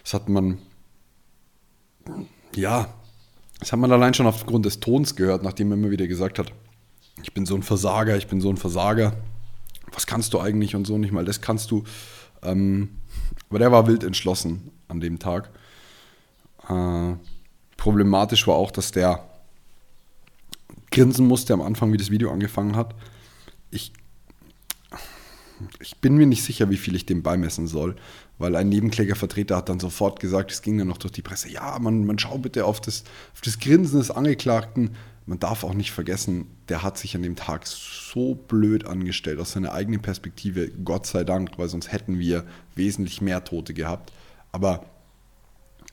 Das 0.03 0.13
hat 0.13 0.27
man, 0.27 0.57
ja, 2.53 2.93
das 3.61 3.71
hat 3.71 3.79
man 3.79 3.93
allein 3.93 4.13
schon 4.13 4.27
aufgrund 4.27 4.65
des 4.65 4.81
Tons 4.81 5.15
gehört, 5.15 5.41
nachdem 5.41 5.71
er 5.71 5.77
immer 5.77 5.89
wieder 5.89 6.07
gesagt 6.07 6.37
hat, 6.37 6.51
ich 7.21 7.33
bin 7.33 7.45
so 7.45 7.55
ein 7.55 7.63
Versager, 7.63 8.17
ich 8.17 8.27
bin 8.27 8.41
so 8.41 8.49
ein 8.49 8.57
Versager. 8.57 9.15
Was 9.91 10.07
kannst 10.07 10.33
du 10.33 10.39
eigentlich 10.39 10.75
und 10.75 10.85
so 10.85 10.97
nicht 10.97 11.11
mal, 11.11 11.25
das 11.25 11.41
kannst 11.41 11.69
du. 11.71 11.83
Ähm, 12.41 12.89
aber 13.49 13.59
der 13.59 13.71
war 13.71 13.87
wild 13.87 14.03
entschlossen 14.03 14.71
an 14.87 14.99
dem 14.99 15.19
Tag. 15.19 15.51
Äh, 16.67 17.13
problematisch 17.77 18.47
war 18.47 18.55
auch, 18.55 18.71
dass 18.71 18.91
der 18.91 19.23
grinsen 20.91 21.27
musste 21.27 21.53
am 21.53 21.61
Anfang, 21.61 21.91
wie 21.91 21.97
das 21.97 22.11
Video 22.11 22.31
angefangen 22.31 22.75
hat. 22.75 22.95
Ich, 23.71 23.93
ich 25.79 25.97
bin 25.97 26.15
mir 26.15 26.27
nicht 26.27 26.43
sicher, 26.43 26.69
wie 26.69 26.77
viel 26.77 26.95
ich 26.95 27.05
dem 27.05 27.23
beimessen 27.23 27.67
soll, 27.67 27.95
weil 28.37 28.55
ein 28.55 28.69
Nebenklägervertreter 28.69 29.57
hat 29.57 29.69
dann 29.69 29.79
sofort 29.79 30.19
gesagt, 30.19 30.51
es 30.51 30.61
ging 30.61 30.77
dann 30.77 30.87
noch 30.87 30.97
durch 30.97 31.11
die 31.11 31.21
Presse, 31.21 31.49
ja, 31.49 31.77
man, 31.79 32.05
man 32.05 32.19
schau 32.19 32.37
bitte 32.37 32.65
auf 32.65 32.79
das, 32.79 33.03
auf 33.33 33.41
das 33.41 33.59
Grinsen 33.59 33.99
des 33.99 34.11
Angeklagten, 34.11 34.95
man 35.25 35.39
darf 35.39 35.63
auch 35.63 35.73
nicht 35.73 35.91
vergessen, 35.91 36.47
der 36.67 36.83
hat 36.83 36.97
sich 36.97 37.15
an 37.15 37.23
dem 37.23 37.35
Tag 37.35 37.65
so 37.65 38.35
blöd 38.35 38.85
angestellt 38.85 39.39
aus 39.39 39.53
seiner 39.53 39.71
eigenen 39.71 40.01
Perspektive, 40.01 40.69
Gott 40.69 41.05
sei 41.05 41.23
Dank, 41.23 41.51
weil 41.57 41.69
sonst 41.69 41.91
hätten 41.91 42.19
wir 42.19 42.45
wesentlich 42.75 43.21
mehr 43.21 43.43
Tote 43.43 43.73
gehabt. 43.73 44.11
Aber 44.51 44.85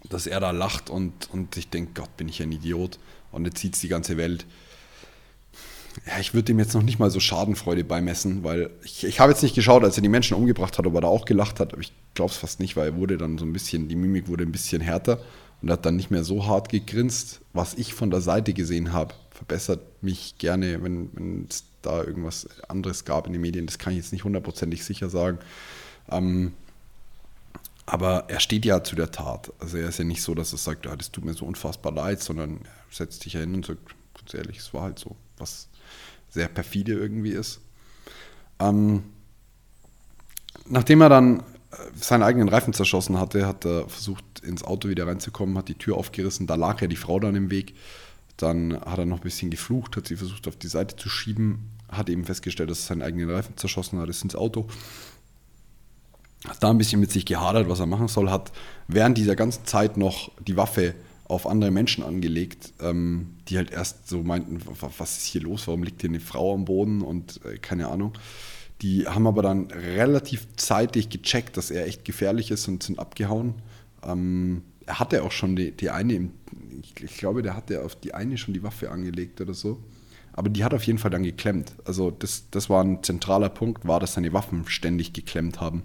dass 0.08 0.26
er 0.26 0.40
da 0.40 0.50
lacht 0.50 0.90
und, 0.90 1.30
und 1.30 1.56
ich 1.56 1.68
denke, 1.68 1.92
Gott, 1.94 2.16
bin 2.16 2.28
ich 2.28 2.42
ein 2.42 2.52
Idiot. 2.52 2.98
Und 3.32 3.44
jetzt 3.44 3.60
sieht 3.60 3.74
es 3.74 3.80
die 3.80 3.88
ganze 3.88 4.16
Welt. 4.16 4.46
Ja, 6.06 6.18
ich 6.18 6.34
würde 6.34 6.46
dem 6.46 6.58
jetzt 6.58 6.74
noch 6.74 6.82
nicht 6.82 6.98
mal 6.98 7.10
so 7.10 7.20
Schadenfreude 7.20 7.84
beimessen, 7.84 8.42
weil 8.42 8.70
ich, 8.82 9.04
ich 9.04 9.20
habe 9.20 9.32
jetzt 9.32 9.42
nicht 9.42 9.54
geschaut, 9.54 9.84
als 9.84 9.96
er 9.96 10.02
die 10.02 10.08
Menschen 10.08 10.36
umgebracht 10.36 10.78
hat, 10.78 10.86
ob 10.86 10.94
er 10.94 11.02
da 11.02 11.08
auch 11.08 11.24
gelacht 11.24 11.60
hat, 11.60 11.72
aber 11.72 11.82
ich 11.82 11.92
glaube 12.14 12.30
es 12.30 12.36
fast 12.36 12.60
nicht, 12.60 12.76
weil 12.76 12.88
er 12.88 12.96
wurde 12.96 13.18
dann 13.18 13.38
so 13.38 13.44
ein 13.44 13.52
bisschen, 13.52 13.88
die 13.88 13.96
Mimik 13.96 14.28
wurde 14.28 14.44
ein 14.44 14.52
bisschen 14.52 14.80
härter 14.80 15.20
und 15.62 15.70
hat 15.70 15.84
dann 15.84 15.96
nicht 15.96 16.10
mehr 16.10 16.24
so 16.24 16.46
hart 16.46 16.68
gegrinst. 16.68 17.40
Was 17.52 17.74
ich 17.74 17.94
von 17.94 18.10
der 18.10 18.20
Seite 18.20 18.52
gesehen 18.52 18.92
habe, 18.92 19.14
verbessert 19.30 19.80
mich 20.02 20.38
gerne, 20.38 20.82
wenn 20.82 21.46
es 21.48 21.64
da 21.82 22.02
irgendwas 22.02 22.48
anderes 22.68 23.04
gab 23.04 23.26
in 23.26 23.32
den 23.32 23.42
Medien, 23.42 23.66
das 23.66 23.78
kann 23.78 23.92
ich 23.92 23.98
jetzt 23.98 24.12
nicht 24.12 24.24
hundertprozentig 24.24 24.84
sicher 24.84 25.08
sagen. 25.08 25.38
Ähm, 26.10 26.52
aber 27.86 28.28
er 28.28 28.40
steht 28.40 28.64
ja 28.64 28.84
zu 28.84 28.94
der 28.94 29.10
Tat. 29.10 29.52
Also 29.58 29.78
er 29.78 29.88
ist 29.88 29.98
ja 29.98 30.04
nicht 30.04 30.22
so, 30.22 30.34
dass 30.34 30.52
er 30.52 30.58
sagt, 30.58 30.86
ja, 30.86 30.94
das 30.94 31.10
tut 31.10 31.24
mir 31.24 31.34
so 31.34 31.44
unfassbar 31.44 31.92
leid, 31.92 32.22
sondern 32.22 32.60
er 32.62 32.94
setzt 32.94 33.22
sich 33.22 33.32
ja 33.32 33.40
hin 33.40 33.54
und 33.54 33.66
sagt, 33.66 33.80
ganz 34.16 34.34
ehrlich, 34.34 34.58
es 34.58 34.72
war 34.74 34.82
halt 34.82 34.98
so, 34.98 35.16
was 35.38 35.68
sehr 36.28 36.48
perfide 36.48 36.92
irgendwie 36.92 37.32
ist. 37.32 37.60
Ähm, 38.60 39.02
nachdem 40.66 41.00
er 41.00 41.08
dann 41.08 41.42
seinen 41.94 42.22
eigenen 42.22 42.48
Reifen 42.48 42.72
zerschossen 42.72 43.18
hatte, 43.18 43.46
hat 43.46 43.64
er 43.64 43.88
versucht, 43.88 44.24
ins 44.42 44.64
Auto 44.64 44.88
wieder 44.88 45.06
reinzukommen, 45.06 45.56
hat 45.56 45.68
die 45.68 45.74
Tür 45.74 45.96
aufgerissen, 45.96 46.46
da 46.46 46.56
lag 46.56 46.80
ja 46.80 46.88
die 46.88 46.96
Frau 46.96 47.20
dann 47.20 47.36
im 47.36 47.50
Weg. 47.50 47.74
Dann 48.36 48.80
hat 48.80 48.98
er 48.98 49.04
noch 49.04 49.18
ein 49.18 49.22
bisschen 49.22 49.50
geflucht, 49.50 49.96
hat 49.96 50.08
sie 50.08 50.16
versucht 50.16 50.48
auf 50.48 50.56
die 50.56 50.68
Seite 50.68 50.96
zu 50.96 51.08
schieben, 51.08 51.70
hat 51.90 52.08
eben 52.08 52.24
festgestellt, 52.24 52.70
dass 52.70 52.80
er 52.80 52.88
seinen 52.88 53.02
eigenen 53.02 53.30
Reifen 53.30 53.56
zerschossen 53.56 53.98
hat, 53.98 54.08
ist 54.08 54.22
ins 54.22 54.34
Auto. 54.34 54.66
Hat 56.48 56.62
da 56.62 56.70
ein 56.70 56.78
bisschen 56.78 57.00
mit 57.00 57.12
sich 57.12 57.26
gehadert, 57.26 57.68
was 57.68 57.80
er 57.80 57.86
machen 57.86 58.08
soll, 58.08 58.30
hat 58.30 58.50
während 58.88 59.18
dieser 59.18 59.36
ganzen 59.36 59.66
Zeit 59.66 59.98
noch 59.98 60.30
die 60.40 60.56
Waffe 60.56 60.94
auf 61.24 61.46
andere 61.46 61.70
Menschen 61.70 62.02
angelegt, 62.02 62.72
ähm, 62.80 63.36
die 63.48 63.58
halt 63.58 63.70
erst 63.70 64.08
so 64.08 64.22
meinten, 64.22 64.60
was 64.98 65.18
ist 65.18 65.26
hier 65.26 65.42
los, 65.42 65.66
warum 65.66 65.82
liegt 65.82 66.00
hier 66.00 66.10
eine 66.10 66.18
Frau 66.18 66.54
am 66.54 66.64
Boden 66.64 67.02
und 67.02 67.44
äh, 67.44 67.58
keine 67.58 67.88
Ahnung. 67.88 68.14
Die 68.82 69.06
haben 69.06 69.26
aber 69.26 69.42
dann 69.42 69.70
relativ 69.70 70.48
zeitig 70.56 71.10
gecheckt, 71.10 71.56
dass 71.56 71.70
er 71.70 71.86
echt 71.86 72.04
gefährlich 72.04 72.50
ist 72.50 72.66
und 72.68 72.82
sind 72.82 72.98
abgehauen. 72.98 73.54
Ähm, 74.02 74.62
er 74.86 74.98
hatte 74.98 75.22
auch 75.22 75.32
schon 75.32 75.54
die, 75.56 75.72
die 75.72 75.90
eine, 75.90 76.30
ich, 76.80 77.02
ich, 77.02 77.16
glaube, 77.18 77.42
der 77.42 77.54
hatte 77.54 77.84
auf 77.84 77.94
die 77.94 78.14
eine 78.14 78.38
schon 78.38 78.54
die 78.54 78.62
Waffe 78.62 78.90
angelegt 78.90 79.40
oder 79.40 79.54
so. 79.54 79.78
Aber 80.32 80.48
die 80.48 80.64
hat 80.64 80.72
auf 80.72 80.84
jeden 80.84 80.98
Fall 80.98 81.10
dann 81.10 81.22
geklemmt. 81.22 81.74
Also 81.84 82.10
das, 82.10 82.44
das 82.50 82.70
war 82.70 82.82
ein 82.82 83.02
zentraler 83.02 83.50
Punkt, 83.50 83.86
war, 83.86 84.00
dass 84.00 84.14
seine 84.14 84.32
Waffen 84.32 84.66
ständig 84.66 85.12
geklemmt 85.12 85.60
haben. 85.60 85.82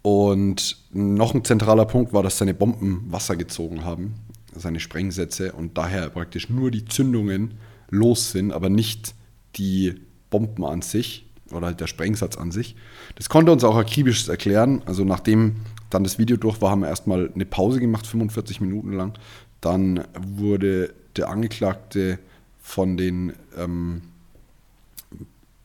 Und 0.00 0.78
noch 0.92 1.34
ein 1.34 1.44
zentraler 1.44 1.86
Punkt 1.86 2.12
war, 2.12 2.22
dass 2.22 2.38
seine 2.38 2.54
Bomben 2.54 3.10
Wasser 3.10 3.36
gezogen 3.36 3.84
haben, 3.84 4.14
seine 4.54 4.80
Sprengsätze 4.80 5.52
und 5.52 5.76
daher 5.78 6.10
praktisch 6.10 6.48
nur 6.48 6.70
die 6.70 6.84
Zündungen 6.84 7.54
los 7.90 8.30
sind, 8.32 8.52
aber 8.52 8.68
nicht 8.68 9.14
die 9.56 9.94
Bomben 10.30 10.64
an 10.64 10.82
sich 10.82 11.26
oder 11.50 11.66
halt 11.66 11.80
der 11.80 11.86
Sprengsatz 11.86 12.36
an 12.36 12.50
sich. 12.50 12.76
Das 13.16 13.28
konnte 13.28 13.52
uns 13.52 13.64
auch 13.64 13.76
akribisch 13.76 14.28
erklären. 14.28 14.82
Also 14.86 15.04
nachdem 15.04 15.56
dann 15.90 16.04
das 16.04 16.18
Video 16.18 16.36
durch 16.36 16.60
war, 16.60 16.70
haben 16.70 16.80
wir 16.80 16.88
erstmal 16.88 17.30
eine 17.32 17.46
Pause 17.46 17.80
gemacht, 17.80 18.06
45 18.06 18.60
Minuten 18.60 18.92
lang. 18.92 19.18
Dann 19.60 20.04
wurde 20.18 20.92
der 21.16 21.28
Angeklagte 21.28 22.18
von 22.60 22.96
den 22.96 23.34
ähm, 23.56 24.02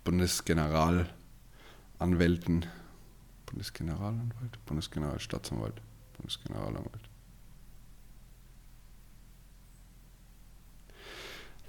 Bundesgeneralanwälten 0.04 2.66
Bundesgeneralanwalt, 3.50 4.66
Bundesgeneralstaatsanwalt, 4.66 5.82
Bundesgeneralanwalt. 6.18 7.09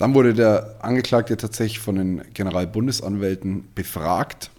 Dann 0.00 0.14
wurde 0.14 0.32
der 0.32 0.76
Angeklagte 0.80 1.36
tatsächlich 1.36 1.78
von 1.78 1.94
den 1.94 2.22
Generalbundesanwälten 2.32 3.68
befragt. 3.74 4.50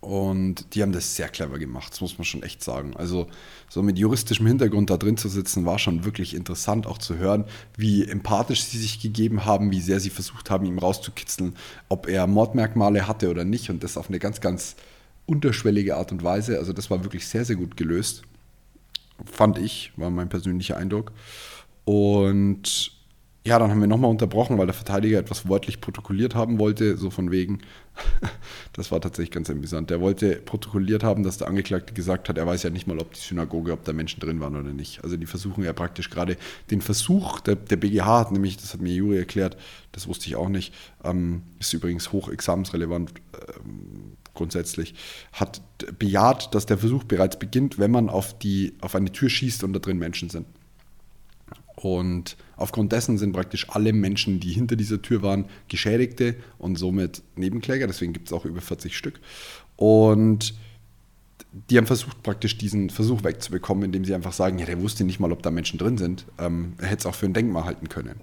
Und 0.00 0.74
die 0.74 0.82
haben 0.82 0.92
das 0.92 1.16
sehr 1.16 1.30
clever 1.30 1.58
gemacht, 1.58 1.92
das 1.92 2.02
muss 2.02 2.18
man 2.18 2.26
schon 2.26 2.42
echt 2.42 2.62
sagen. 2.62 2.94
Also 2.98 3.28
so 3.70 3.82
mit 3.82 3.98
juristischem 3.98 4.46
Hintergrund 4.46 4.90
da 4.90 4.98
drin 4.98 5.16
zu 5.16 5.30
sitzen, 5.30 5.64
war 5.64 5.78
schon 5.78 6.04
wirklich 6.04 6.34
interessant 6.34 6.86
auch 6.86 6.98
zu 6.98 7.16
hören, 7.16 7.46
wie 7.78 8.06
empathisch 8.06 8.62
sie 8.64 8.76
sich 8.76 9.00
gegeben 9.00 9.46
haben, 9.46 9.70
wie 9.70 9.80
sehr 9.80 10.00
sie 10.00 10.10
versucht 10.10 10.50
haben, 10.50 10.66
ihm 10.66 10.78
rauszukitzeln, 10.78 11.56
ob 11.88 12.08
er 12.08 12.26
Mordmerkmale 12.26 13.08
hatte 13.08 13.30
oder 13.30 13.44
nicht 13.44 13.70
und 13.70 13.82
das 13.82 13.96
auf 13.96 14.10
eine 14.10 14.18
ganz, 14.18 14.42
ganz 14.42 14.76
unterschwellige 15.24 15.96
Art 15.96 16.12
und 16.12 16.22
Weise. 16.22 16.58
Also 16.58 16.74
das 16.74 16.90
war 16.90 17.04
wirklich 17.04 17.26
sehr, 17.26 17.46
sehr 17.46 17.56
gut 17.56 17.78
gelöst. 17.78 18.22
Fand 19.24 19.56
ich, 19.56 19.92
war 19.96 20.10
mein 20.10 20.28
persönlicher 20.28 20.76
Eindruck. 20.76 21.12
Und 21.86 22.97
ja, 23.48 23.58
dann 23.58 23.70
haben 23.70 23.80
wir 23.80 23.86
nochmal 23.86 24.10
unterbrochen, 24.10 24.58
weil 24.58 24.66
der 24.66 24.74
Verteidiger 24.74 25.18
etwas 25.18 25.48
wörtlich 25.48 25.80
protokolliert 25.80 26.34
haben 26.34 26.58
wollte, 26.58 26.98
so 26.98 27.08
von 27.08 27.30
wegen. 27.30 27.60
das 28.74 28.92
war 28.92 29.00
tatsächlich 29.00 29.30
ganz 29.30 29.48
amüsant. 29.48 29.88
Der 29.88 30.02
wollte 30.02 30.36
protokolliert 30.36 31.02
haben, 31.02 31.22
dass 31.22 31.38
der 31.38 31.48
Angeklagte 31.48 31.94
gesagt 31.94 32.28
hat, 32.28 32.36
er 32.36 32.46
weiß 32.46 32.62
ja 32.64 32.68
nicht 32.68 32.86
mal, 32.86 32.98
ob 32.98 33.14
die 33.14 33.20
Synagoge, 33.20 33.72
ob 33.72 33.84
da 33.84 33.94
Menschen 33.94 34.20
drin 34.20 34.40
waren 34.40 34.54
oder 34.54 34.74
nicht. 34.74 35.02
Also 35.02 35.16
die 35.16 35.24
versuchen 35.24 35.64
ja 35.64 35.72
praktisch 35.72 36.10
gerade 36.10 36.36
den 36.70 36.82
Versuch, 36.82 37.40
der, 37.40 37.56
der 37.56 37.76
BGH 37.76 38.20
hat 38.20 38.32
nämlich, 38.32 38.58
das 38.58 38.74
hat 38.74 38.82
mir 38.82 38.92
Juri 38.92 39.16
erklärt, 39.16 39.56
das 39.92 40.06
wusste 40.06 40.26
ich 40.26 40.36
auch 40.36 40.50
nicht, 40.50 40.74
ähm, 41.02 41.40
ist 41.58 41.72
übrigens 41.72 42.12
hochexamensrelevant, 42.12 43.14
ähm, 43.32 44.18
grundsätzlich, 44.34 44.94
hat 45.32 45.62
bejaht, 45.98 46.54
dass 46.54 46.66
der 46.66 46.76
Versuch 46.76 47.04
bereits 47.04 47.38
beginnt, 47.38 47.78
wenn 47.78 47.90
man 47.90 48.10
auf, 48.10 48.38
die, 48.38 48.74
auf 48.82 48.94
eine 48.94 49.10
Tür 49.10 49.30
schießt 49.30 49.64
und 49.64 49.72
da 49.72 49.78
drin 49.78 49.96
Menschen 49.96 50.28
sind. 50.28 50.46
Und 51.82 52.36
aufgrund 52.56 52.90
dessen 52.90 53.18
sind 53.18 53.32
praktisch 53.32 53.68
alle 53.70 53.92
Menschen, 53.92 54.40
die 54.40 54.50
hinter 54.50 54.74
dieser 54.74 55.00
Tür 55.00 55.22
waren, 55.22 55.46
Geschädigte 55.68 56.34
und 56.58 56.76
somit 56.76 57.22
Nebenkläger. 57.36 57.86
Deswegen 57.86 58.12
gibt 58.12 58.26
es 58.26 58.32
auch 58.32 58.44
über 58.44 58.60
40 58.60 58.96
Stück. 58.96 59.20
Und 59.76 60.54
die 61.70 61.78
haben 61.78 61.86
versucht, 61.86 62.22
praktisch 62.24 62.58
diesen 62.58 62.90
Versuch 62.90 63.22
wegzubekommen, 63.22 63.84
indem 63.84 64.04
sie 64.04 64.14
einfach 64.14 64.32
sagen, 64.32 64.58
ja, 64.58 64.66
der 64.66 64.80
wusste 64.80 65.04
nicht 65.04 65.20
mal, 65.20 65.30
ob 65.30 65.42
da 65.42 65.52
Menschen 65.52 65.78
drin 65.78 65.98
sind. 65.98 66.26
Ähm, 66.38 66.74
er 66.78 66.88
hätte 66.88 67.00
es 67.00 67.06
auch 67.06 67.14
für 67.14 67.26
ein 67.26 67.32
Denkmal 67.32 67.64
halten 67.64 67.88
können. 67.88 68.20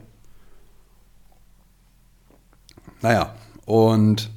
Naja, 3.01 3.35
und 3.65 4.31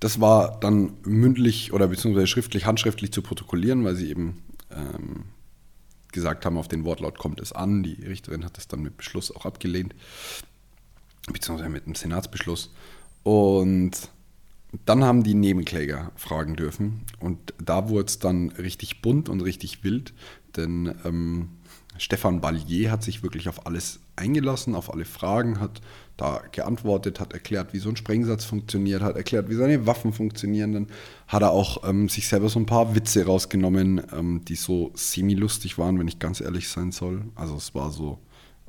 das 0.00 0.20
war 0.20 0.58
dann 0.60 0.94
mündlich 1.04 1.72
oder 1.72 1.88
beziehungsweise 1.88 2.26
schriftlich, 2.26 2.64
handschriftlich 2.64 3.12
zu 3.12 3.20
protokollieren, 3.20 3.84
weil 3.84 3.94
sie 3.94 4.08
eben 4.08 4.42
ähm, 4.70 5.24
gesagt 6.16 6.44
haben, 6.44 6.58
auf 6.58 6.66
den 6.66 6.84
Wortlaut 6.84 7.18
kommt 7.18 7.40
es 7.40 7.52
an. 7.52 7.84
Die 7.84 8.02
Richterin 8.02 8.44
hat 8.44 8.56
das 8.56 8.66
dann 8.66 8.82
mit 8.82 8.96
Beschluss 8.96 9.30
auch 9.30 9.46
abgelehnt, 9.46 9.94
beziehungsweise 11.32 11.70
mit 11.70 11.84
einem 11.84 11.94
Senatsbeschluss. 11.94 12.72
Und 13.22 14.10
dann 14.84 15.04
haben 15.04 15.22
die 15.22 15.34
Nebenkläger 15.34 16.10
fragen 16.16 16.56
dürfen. 16.56 17.02
Und 17.20 17.54
da 17.62 17.88
wurde 17.88 18.06
es 18.06 18.18
dann 18.18 18.48
richtig 18.50 19.02
bunt 19.02 19.28
und 19.28 19.40
richtig 19.42 19.84
wild, 19.84 20.12
denn 20.56 20.94
ähm, 21.04 21.50
Stefan 21.98 22.40
Ballier 22.40 22.90
hat 22.90 23.02
sich 23.02 23.22
wirklich 23.22 23.48
auf 23.48 23.66
alles 23.66 24.00
eingelassen, 24.16 24.74
auf 24.74 24.92
alle 24.92 25.04
Fragen, 25.04 25.60
hat 25.60 25.80
da 26.16 26.42
geantwortet, 26.52 27.20
hat 27.20 27.32
erklärt, 27.32 27.72
wie 27.72 27.78
so 27.78 27.88
ein 27.88 27.96
Sprengsatz 27.96 28.44
funktioniert, 28.44 29.02
hat 29.02 29.16
erklärt, 29.16 29.50
wie 29.50 29.54
seine 29.54 29.86
Waffen 29.86 30.12
funktionieren. 30.12 30.72
Dann 30.72 30.86
hat 31.28 31.42
er 31.42 31.50
auch 31.50 31.88
ähm, 31.88 32.08
sich 32.08 32.28
selber 32.28 32.48
so 32.48 32.58
ein 32.58 32.66
paar 32.66 32.94
Witze 32.94 33.26
rausgenommen, 33.26 34.02
ähm, 34.12 34.44
die 34.44 34.56
so 34.56 34.92
semi-lustig 34.94 35.78
waren, 35.78 35.98
wenn 35.98 36.08
ich 36.08 36.18
ganz 36.18 36.40
ehrlich 36.40 36.68
sein 36.68 36.92
soll. 36.92 37.24
Also 37.34 37.56
es 37.56 37.74
war 37.74 37.90
so, 37.90 38.18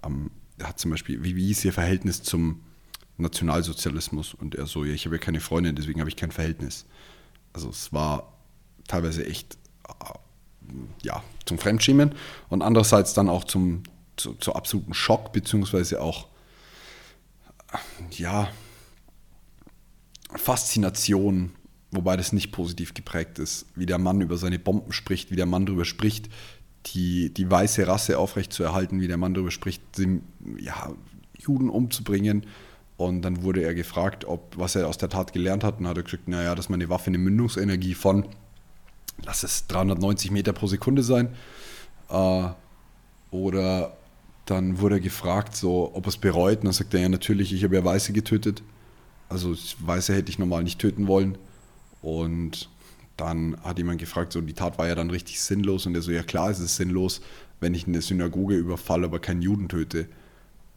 ähm, 0.03 0.31
er 0.57 0.69
hat 0.69 0.79
zum 0.79 0.91
Beispiel, 0.91 1.23
wie, 1.23 1.35
wie 1.35 1.51
ist 1.51 1.63
Ihr 1.63 1.73
Verhältnis 1.73 2.23
zum 2.23 2.61
Nationalsozialismus? 3.17 4.33
Und 4.33 4.55
er 4.55 4.65
so, 4.65 4.83
ja, 4.83 4.93
ich 4.93 5.05
habe 5.05 5.15
ja 5.15 5.21
keine 5.21 5.39
Freundin, 5.39 5.75
deswegen 5.75 5.99
habe 5.99 6.09
ich 6.09 6.15
kein 6.15 6.31
Verhältnis. 6.31 6.85
Also 7.53 7.69
es 7.69 7.93
war 7.93 8.33
teilweise 8.87 9.25
echt, 9.25 9.57
ja, 11.01 11.23
zum 11.45 11.57
Fremdschämen 11.57 12.13
und 12.49 12.61
andererseits 12.61 13.13
dann 13.13 13.29
auch 13.29 13.43
zum, 13.43 13.83
zu, 14.15 14.33
zu 14.33 14.53
absoluten 14.53 14.93
Schock, 14.93 15.31
beziehungsweise 15.33 16.01
auch 16.01 16.27
ja, 18.11 18.49
Faszination, 20.35 21.51
wobei 21.91 22.17
das 22.17 22.33
nicht 22.33 22.51
positiv 22.51 22.93
geprägt 22.93 23.39
ist, 23.39 23.65
wie 23.75 23.85
der 23.85 23.97
Mann 23.97 24.21
über 24.21 24.37
seine 24.37 24.59
Bomben 24.59 24.91
spricht, 24.91 25.31
wie 25.31 25.35
der 25.35 25.45
Mann 25.45 25.65
darüber 25.65 25.85
spricht, 25.85 26.29
die, 26.87 27.33
die 27.33 27.49
weiße 27.49 27.87
Rasse 27.87 28.17
aufrechtzuerhalten, 28.17 29.01
wie 29.01 29.07
der 29.07 29.17
Mann 29.17 29.33
darüber 29.33 29.51
spricht, 29.51 29.81
die, 29.97 30.21
ja, 30.59 30.93
Juden 31.37 31.69
umzubringen. 31.69 32.45
Und 32.97 33.21
dann 33.21 33.43
wurde 33.43 33.61
er 33.61 33.75
gefragt, 33.75 34.25
ob, 34.25 34.57
was 34.57 34.75
er 34.75 34.87
aus 34.87 34.97
der 34.97 35.09
Tat 35.09 35.33
gelernt 35.33 35.63
hat. 35.63 35.79
Und 35.79 35.87
hat 35.87 35.97
er 35.97 36.03
gesagt, 36.03 36.27
naja, 36.27 36.55
dass 36.55 36.69
meine 36.69 36.89
Waffe 36.89 37.07
eine 37.07 37.19
Mündungsenergie 37.19 37.93
von, 37.93 38.25
lass 39.23 39.43
es 39.43 39.67
390 39.67 40.31
Meter 40.31 40.53
pro 40.53 40.67
Sekunde 40.67 41.03
sein. 41.03 41.29
Äh, 42.09 42.49
oder 43.31 43.97
dann 44.45 44.79
wurde 44.79 44.95
er 44.95 45.01
gefragt, 45.01 45.55
so, 45.55 45.91
ob 45.93 46.05
er 46.05 46.09
es 46.09 46.17
bereut. 46.17 46.59
Und 46.59 46.65
dann 46.65 46.73
sagt 46.73 46.93
er, 46.93 47.01
ja, 47.01 47.09
natürlich, 47.09 47.53
ich 47.53 47.63
habe 47.63 47.75
ja 47.75 47.83
Weiße 47.83 48.13
getötet. 48.13 48.63
Also 49.29 49.55
Weiße 49.79 50.13
hätte 50.13 50.29
ich 50.29 50.39
normal 50.39 50.63
nicht 50.63 50.79
töten 50.79 51.07
wollen. 51.07 51.37
Und 52.01 52.69
dann 53.17 53.57
hat 53.63 53.77
jemand 53.77 53.99
gefragt, 53.99 54.31
so 54.31 54.41
die 54.41 54.53
Tat 54.53 54.77
war 54.77 54.87
ja 54.87 54.95
dann 54.95 55.09
richtig 55.09 55.41
sinnlos 55.41 55.85
und 55.85 55.95
er 55.95 56.01
so, 56.01 56.11
ja 56.11 56.21
klar 56.23 56.51
ist 56.51 56.59
es 56.59 56.75
sinnlos, 56.75 57.21
wenn 57.59 57.73
ich 57.73 57.87
eine 57.87 58.01
Synagoge 58.01 58.55
überfalle, 58.55 59.05
aber 59.05 59.19
keinen 59.19 59.41
Juden 59.41 59.67
töte. 59.67 60.07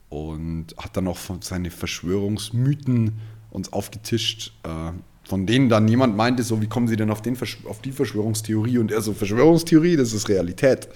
Und 0.09 0.75
hat 0.77 0.97
dann 0.97 1.07
auch 1.07 1.19
seine 1.41 1.71
Verschwörungsmythen 1.71 3.21
uns 3.51 3.73
aufgetischt, 3.73 4.53
äh, 4.65 4.93
von 5.31 5.47
denen 5.47 5.69
dann 5.69 5.85
niemand 5.85 6.17
meinte, 6.17 6.43
so 6.43 6.61
wie 6.61 6.67
kommen 6.67 6.89
sie 6.89 6.97
denn 6.97 7.09
auf, 7.09 7.23
den, 7.23 7.39
auf 7.67 7.81
die 7.81 7.93
Verschwörungstheorie? 7.93 8.79
Und 8.79 8.91
er 8.91 9.01
so, 9.01 9.13
Verschwörungstheorie, 9.13 9.97
das 9.97 10.13
ist 10.13 10.29
Realität. 10.29 10.89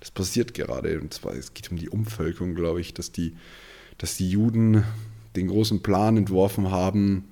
Das 0.00 0.10
passiert 0.10 0.54
gerade. 0.54 0.98
Und 0.98 1.12
zwar, 1.12 1.34
es 1.34 1.52
geht 1.52 1.70
um 1.70 1.76
die 1.76 1.90
Umvölkerung, 1.90 2.54
glaube 2.54 2.80
ich, 2.80 2.94
dass 2.94 3.12
die, 3.12 3.36
dass 3.98 4.16
die 4.16 4.30
Juden 4.30 4.82
den 5.36 5.48
großen 5.48 5.82
Plan 5.82 6.16
entworfen 6.16 6.70
haben, 6.70 7.24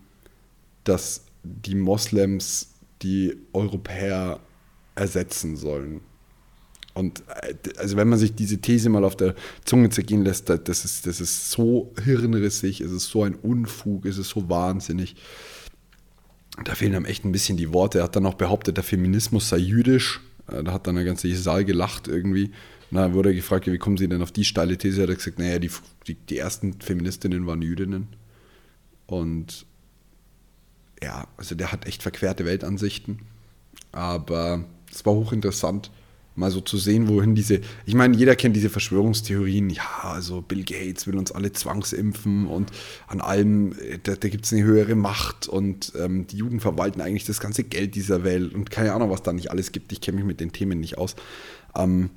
dass 0.85 1.25
die 1.45 1.77
Moslems 1.77 2.75
die 3.01 3.39
Europäer 3.55 4.39
ersetzen 4.97 5.57
sollen. 5.57 6.03
Und 6.93 7.23
äh, 7.41 7.55
also 7.79 7.97
wenn 7.97 8.09
man 8.11 8.19
sich 8.19 8.35
diese 8.35 8.59
These 8.59 8.91
mal 8.91 9.05
auf 9.05 9.17
der 9.17 9.35
Zunge 9.65 9.89
zergehen 9.89 10.25
lässt, 10.25 10.51
das 10.51 10.85
ist, 10.85 11.07
das 11.07 11.23
ist 11.23 11.53
so 11.53 11.95
hirnrissig, 12.05 12.83
es 12.83 12.93
ist 12.93 13.09
so 13.09 13.23
ein 13.23 13.35
Unfug, 13.37 14.05
es 14.05 14.19
ist 14.19 14.29
so 14.29 14.51
wahnsinnig. 14.51 15.17
Da 16.65 16.75
fehlen 16.75 16.95
einem 16.95 17.05
echt 17.05 17.25
ein 17.25 17.33
bisschen 17.33 17.57
die 17.57 17.73
Worte. 17.73 17.99
Er 17.99 18.05
hat 18.05 18.17
dann 18.17 18.27
auch 18.27 18.35
behauptet, 18.35 18.77
der 18.77 18.85
Feminismus 18.85 19.49
sei 19.49 19.59
jüdisch. 19.59 20.21
Äh, 20.49 20.63
da 20.63 20.73
hat 20.73 20.87
dann 20.87 20.95
der 20.95 21.05
ganze 21.05 21.35
Saal 21.35 21.65
gelacht 21.65 22.09
irgendwie. 22.09 22.53
Na, 22.91 23.13
wurde 23.13 23.31
er 23.31 23.35
gefragt, 23.35 23.67
wie 23.67 23.79
kommen 23.79 23.97
Sie 23.97 24.09
denn 24.09 24.23
auf 24.23 24.33
die 24.33 24.45
steile 24.45 24.77
These? 24.77 25.03
Er 25.03 25.09
hat 25.09 25.17
gesagt, 25.17 25.39
naja, 25.39 25.59
die, 25.59 25.71
die, 26.07 26.15
die 26.15 26.39
ersten 26.39 26.81
Feministinnen 26.81 27.47
waren 27.47 27.63
Jüdinnen. 27.63 28.09
Und 29.07 29.67
ja, 31.03 31.27
also 31.37 31.55
der 31.55 31.73
hat 31.73 31.87
echt 31.87 32.03
verquerte 32.03 32.45
Weltansichten. 32.45 33.21
Aber 33.93 34.65
es 34.91 35.07
war 35.07 35.15
hochinteressant, 35.15 35.91
mal 36.41 36.51
so 36.51 36.61
zu 36.61 36.77
sehen, 36.77 37.07
wohin 37.07 37.37
diese. 37.37 37.61
Ich 37.87 37.95
meine, 37.95 38.17
jeder 38.17 38.35
kennt 38.35 38.57
diese 38.57 38.71
Verschwörungstheorien. 38.71 39.71
Ja, 39.71 39.85
also 40.03 40.43
Bill 40.43 40.65
Gates 40.65 41.07
will 41.07 41.17
uns 41.17 41.31
alle 41.31 41.53
zwangsimpfen 41.53 42.47
und 42.47 42.73
an 43.07 43.21
allem, 43.21 43.73
äh, 43.75 43.99
da, 44.03 44.17
da 44.17 44.29
gibt 44.29 44.47
es 44.47 44.53
eine 44.53 44.65
höhere 44.65 44.97
Macht 44.97 45.47
und 45.47 45.93
ähm, 45.97 46.27
die 46.27 46.39
Juden 46.39 46.59
verwalten 46.59 47.01
eigentlich 47.01 47.27
das 47.27 47.39
ganze 47.39 47.63
Geld 47.63 47.95
dieser 47.95 48.25
Welt 48.25 48.55
und 48.55 48.71
keine 48.71 48.93
Ahnung, 48.93 49.11
was 49.11 49.23
da 49.23 49.33
nicht 49.33 49.53
alles 49.53 49.71
gibt. 49.71 49.93
Ich 49.93 50.01
kenne 50.01 50.17
mich 50.17 50.27
mit 50.27 50.41
den 50.41 50.51
Themen 50.51 50.81
nicht 50.81 50.99
aus. 50.99 51.15
Ähm, 51.77 52.11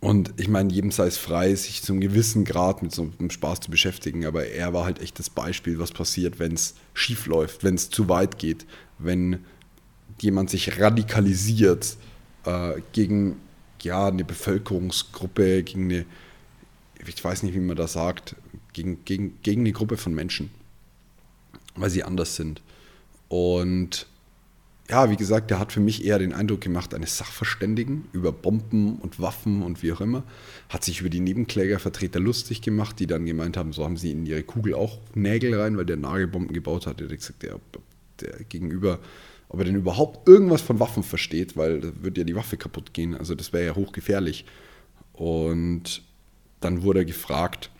und 0.00 0.34
ich 0.36 0.48
meine, 0.48 0.72
jedem 0.72 0.92
sei 0.92 1.06
es 1.06 1.16
frei, 1.16 1.54
sich 1.54 1.82
zu 1.82 1.92
einem 1.92 2.00
gewissen 2.00 2.44
Grad 2.44 2.82
mit 2.82 2.94
so 2.94 3.10
einem 3.18 3.30
Spaß 3.30 3.60
zu 3.60 3.70
beschäftigen, 3.70 4.24
aber 4.24 4.46
er 4.46 4.72
war 4.72 4.84
halt 4.84 5.00
echt 5.00 5.18
das 5.18 5.30
Beispiel, 5.30 5.78
was 5.78 5.90
passiert, 5.90 6.38
wenn 6.38 6.52
es 6.52 6.74
schief 6.94 7.26
läuft, 7.26 7.64
wenn 7.64 7.74
es 7.74 7.90
zu 7.90 8.08
weit 8.08 8.38
geht, 8.38 8.66
wenn 8.98 9.40
jemand 10.20 10.50
sich 10.50 10.80
radikalisiert 10.80 11.96
äh, 12.46 12.80
gegen 12.92 13.36
ja, 13.82 14.08
eine 14.08 14.24
Bevölkerungsgruppe, 14.24 15.62
gegen 15.62 15.84
eine, 15.84 16.06
ich 17.06 17.22
weiß 17.22 17.42
nicht, 17.42 17.54
wie 17.54 17.60
man 17.60 17.76
das 17.76 17.92
sagt, 17.92 18.36
gegen, 18.72 19.04
gegen, 19.04 19.38
gegen 19.42 19.62
eine 19.62 19.72
Gruppe 19.72 19.96
von 19.96 20.14
Menschen, 20.14 20.50
weil 21.74 21.90
sie 21.90 22.02
anders 22.02 22.36
sind. 22.36 22.62
Und 23.28 24.06
ja, 24.88 25.10
wie 25.10 25.16
gesagt, 25.16 25.50
der 25.50 25.58
hat 25.58 25.72
für 25.72 25.80
mich 25.80 26.04
eher 26.04 26.18
den 26.18 26.32
Eindruck 26.32 26.60
gemacht 26.60 26.94
eines 26.94 27.18
Sachverständigen 27.18 28.04
über 28.12 28.30
Bomben 28.30 28.98
und 28.98 29.20
Waffen 29.20 29.62
und 29.62 29.82
wie 29.82 29.92
auch 29.92 30.00
immer. 30.00 30.22
Hat 30.68 30.84
sich 30.84 31.00
über 31.00 31.10
die 31.10 31.20
Nebenklägervertreter 31.20 32.20
lustig 32.20 32.62
gemacht, 32.62 33.00
die 33.00 33.08
dann 33.08 33.26
gemeint 33.26 33.56
haben, 33.56 33.72
so 33.72 33.84
haben 33.84 33.96
sie 33.96 34.12
in 34.12 34.26
ihre 34.26 34.44
Kugel 34.44 34.74
auch 34.74 34.98
Nägel 35.14 35.58
rein, 35.58 35.76
weil 35.76 35.86
der 35.86 35.96
Nagelbomben 35.96 36.52
gebaut 36.52 36.86
hat. 36.86 37.00
Der 37.00 37.08
hat 37.08 37.16
gesagt, 37.16 37.42
der, 37.42 37.58
der 38.20 38.44
Gegenüber, 38.44 39.00
ob 39.48 39.60
er 39.60 39.64
denn 39.64 39.76
überhaupt 39.76 40.28
irgendwas 40.28 40.62
von 40.62 40.80
Waffen 40.80 41.02
versteht, 41.02 41.56
weil 41.56 41.80
da 41.80 41.88
würde 42.00 42.20
ja 42.20 42.24
die 42.24 42.36
Waffe 42.36 42.56
kaputt 42.56 42.92
gehen. 42.92 43.14
Also 43.14 43.34
das 43.34 43.52
wäre 43.52 43.66
ja 43.66 43.74
hochgefährlich. 43.74 44.44
Und 45.12 46.02
dann 46.60 46.82
wurde 46.82 47.00
er 47.00 47.04
gefragt, 47.04 47.70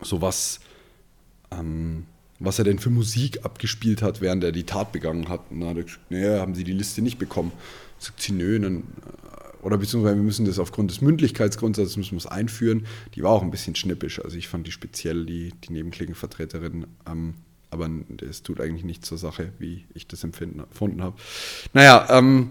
so 0.00 0.20
was. 0.20 0.60
Ähm, 1.50 2.06
was 2.38 2.58
er 2.58 2.64
denn 2.64 2.78
für 2.78 2.90
Musik 2.90 3.44
abgespielt 3.44 4.02
hat, 4.02 4.20
während 4.20 4.44
er 4.44 4.52
die 4.52 4.64
Tat 4.64 4.92
begangen 4.92 5.28
hat. 5.28 5.40
Und 5.50 5.60
dann 5.60 5.70
hat 5.70 5.76
er 5.78 5.84
gesagt, 5.84 6.10
naja, 6.10 6.40
haben 6.40 6.54
Sie 6.54 6.64
die 6.64 6.72
Liste 6.72 7.02
nicht 7.02 7.18
bekommen? 7.18 7.52
Sagt 7.98 8.20
sie, 8.20 8.32
nö, 8.32 8.58
dann, 8.58 8.78
äh, 8.78 8.82
oder 9.62 9.78
beziehungsweise 9.78 10.16
wir 10.16 10.22
müssen 10.22 10.44
das 10.44 10.58
aufgrund 10.58 10.90
des 10.90 11.00
Mündlichkeitsgrundsatzes 11.00 11.96
müssen 11.96 12.20
wir 12.20 12.32
einführen. 12.32 12.86
Die 13.14 13.22
war 13.22 13.30
auch 13.30 13.42
ein 13.42 13.50
bisschen 13.50 13.74
schnippisch, 13.74 14.22
also 14.22 14.36
ich 14.36 14.48
fand 14.48 14.66
die 14.66 14.72
speziell, 14.72 15.24
die, 15.24 15.52
die 15.64 15.72
Nebenklägervertreterin, 15.72 16.86
ähm, 17.08 17.34
aber 17.76 17.90
es 18.28 18.42
tut 18.42 18.60
eigentlich 18.60 18.84
nichts 18.84 19.08
zur 19.08 19.18
Sache, 19.18 19.52
wie 19.58 19.84
ich 19.94 20.06
das 20.06 20.24
empfunden 20.24 21.02
habe. 21.02 21.16
Naja, 21.72 22.06
ähm, 22.10 22.50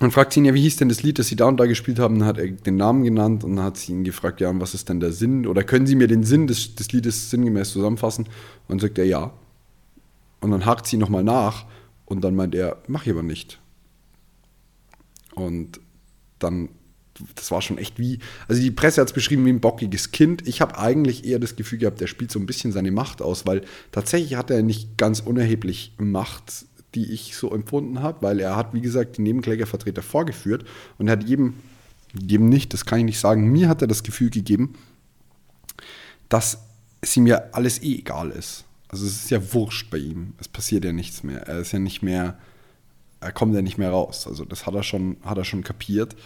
und 0.00 0.12
fragt 0.12 0.34
ihn 0.36 0.46
ja, 0.46 0.54
wie 0.54 0.62
hieß 0.62 0.76
denn 0.76 0.88
das 0.88 1.02
Lied, 1.02 1.18
das 1.18 1.28
sie 1.28 1.36
da 1.36 1.44
und 1.44 1.58
da 1.58 1.66
gespielt 1.66 1.98
haben? 1.98 2.18
Dann 2.18 2.28
hat 2.28 2.38
er 2.38 2.48
den 2.48 2.76
Namen 2.76 3.04
genannt 3.04 3.44
und 3.44 3.56
dann 3.56 3.64
hat 3.66 3.76
sie 3.76 3.92
ihn 3.92 4.02
gefragt, 4.02 4.40
ja, 4.40 4.50
was 4.58 4.72
ist 4.72 4.88
denn 4.88 4.98
der 4.98 5.12
Sinn? 5.12 5.46
Oder 5.46 5.62
können 5.62 5.86
Sie 5.86 5.94
mir 5.94 6.08
den 6.08 6.24
Sinn 6.24 6.46
des, 6.46 6.74
des 6.74 6.90
Liedes 6.90 7.28
sinngemäß 7.28 7.70
zusammenfassen? 7.70 8.24
Und 8.24 8.32
dann 8.68 8.78
sagt 8.78 8.96
er 8.96 9.04
ja. 9.04 9.30
Und 10.40 10.52
dann 10.52 10.64
hakt 10.64 10.86
sie 10.86 10.96
nochmal 10.96 11.22
nach 11.22 11.66
und 12.06 12.22
dann 12.22 12.34
meint 12.34 12.54
er, 12.54 12.78
mach 12.88 13.04
ich 13.04 13.12
aber 13.12 13.22
nicht. 13.22 13.60
Und 15.34 15.80
dann, 16.38 16.70
das 17.34 17.50
war 17.50 17.62
schon 17.62 17.78
echt 17.78 17.98
wie, 17.98 18.18
also 18.48 18.60
die 18.60 18.70
Presse 18.70 19.00
hat 19.00 19.08
es 19.08 19.14
beschrieben 19.14 19.44
wie 19.44 19.50
ein 19.50 19.60
bockiges 19.60 20.10
Kind. 20.10 20.46
Ich 20.46 20.60
habe 20.60 20.78
eigentlich 20.78 21.24
eher 21.24 21.38
das 21.38 21.56
Gefühl 21.56 21.78
gehabt, 21.78 22.00
der 22.00 22.06
spielt 22.06 22.30
so 22.30 22.38
ein 22.38 22.46
bisschen 22.46 22.72
seine 22.72 22.90
Macht 22.90 23.22
aus, 23.22 23.46
weil 23.46 23.62
tatsächlich 23.92 24.36
hat 24.36 24.50
er 24.50 24.62
nicht 24.62 24.96
ganz 24.96 25.20
unerheblich 25.20 25.94
Macht 25.98 26.66
die 26.94 27.12
ich 27.12 27.36
so 27.36 27.52
empfunden 27.52 28.02
habe, 28.02 28.22
weil 28.22 28.40
er 28.40 28.56
hat, 28.56 28.74
wie 28.74 28.80
gesagt, 28.80 29.16
die 29.16 29.22
Nebenklägervertreter 29.22 30.02
vorgeführt 30.02 30.64
und 30.98 31.08
er 31.08 31.12
hat 31.12 31.24
jedem, 31.24 31.54
jedem 32.20 32.48
nicht, 32.48 32.72
das 32.72 32.84
kann 32.84 32.98
ich 32.98 33.04
nicht 33.04 33.20
sagen, 33.20 33.50
mir 33.50 33.68
hat 33.68 33.82
er 33.82 33.88
das 33.88 34.02
Gefühl 34.02 34.30
gegeben, 34.30 34.74
dass 36.28 36.58
es 37.00 37.16
ihm 37.16 37.26
ja 37.26 37.42
alles 37.52 37.82
eh 37.82 37.98
egal 37.98 38.30
ist. 38.30 38.64
Also 38.88 39.06
es 39.06 39.24
ist 39.24 39.30
ja 39.30 39.52
wurscht 39.52 39.90
bei 39.90 39.98
ihm. 39.98 40.34
Es 40.38 40.48
passiert 40.48 40.84
ja 40.84 40.92
nichts 40.92 41.22
mehr. 41.22 41.42
Er 41.42 41.60
ist 41.60 41.72
ja 41.72 41.78
nicht 41.78 42.02
mehr, 42.02 42.38
er 43.20 43.32
kommt 43.32 43.54
ja 43.54 43.62
nicht 43.62 43.78
mehr 43.78 43.90
raus. 43.90 44.26
Also 44.26 44.44
das 44.44 44.66
hat 44.66 44.74
er 44.74 44.82
schon, 44.82 45.16
hat 45.24 45.38
er 45.38 45.44
schon 45.44 45.62
kapiert. 45.62 46.16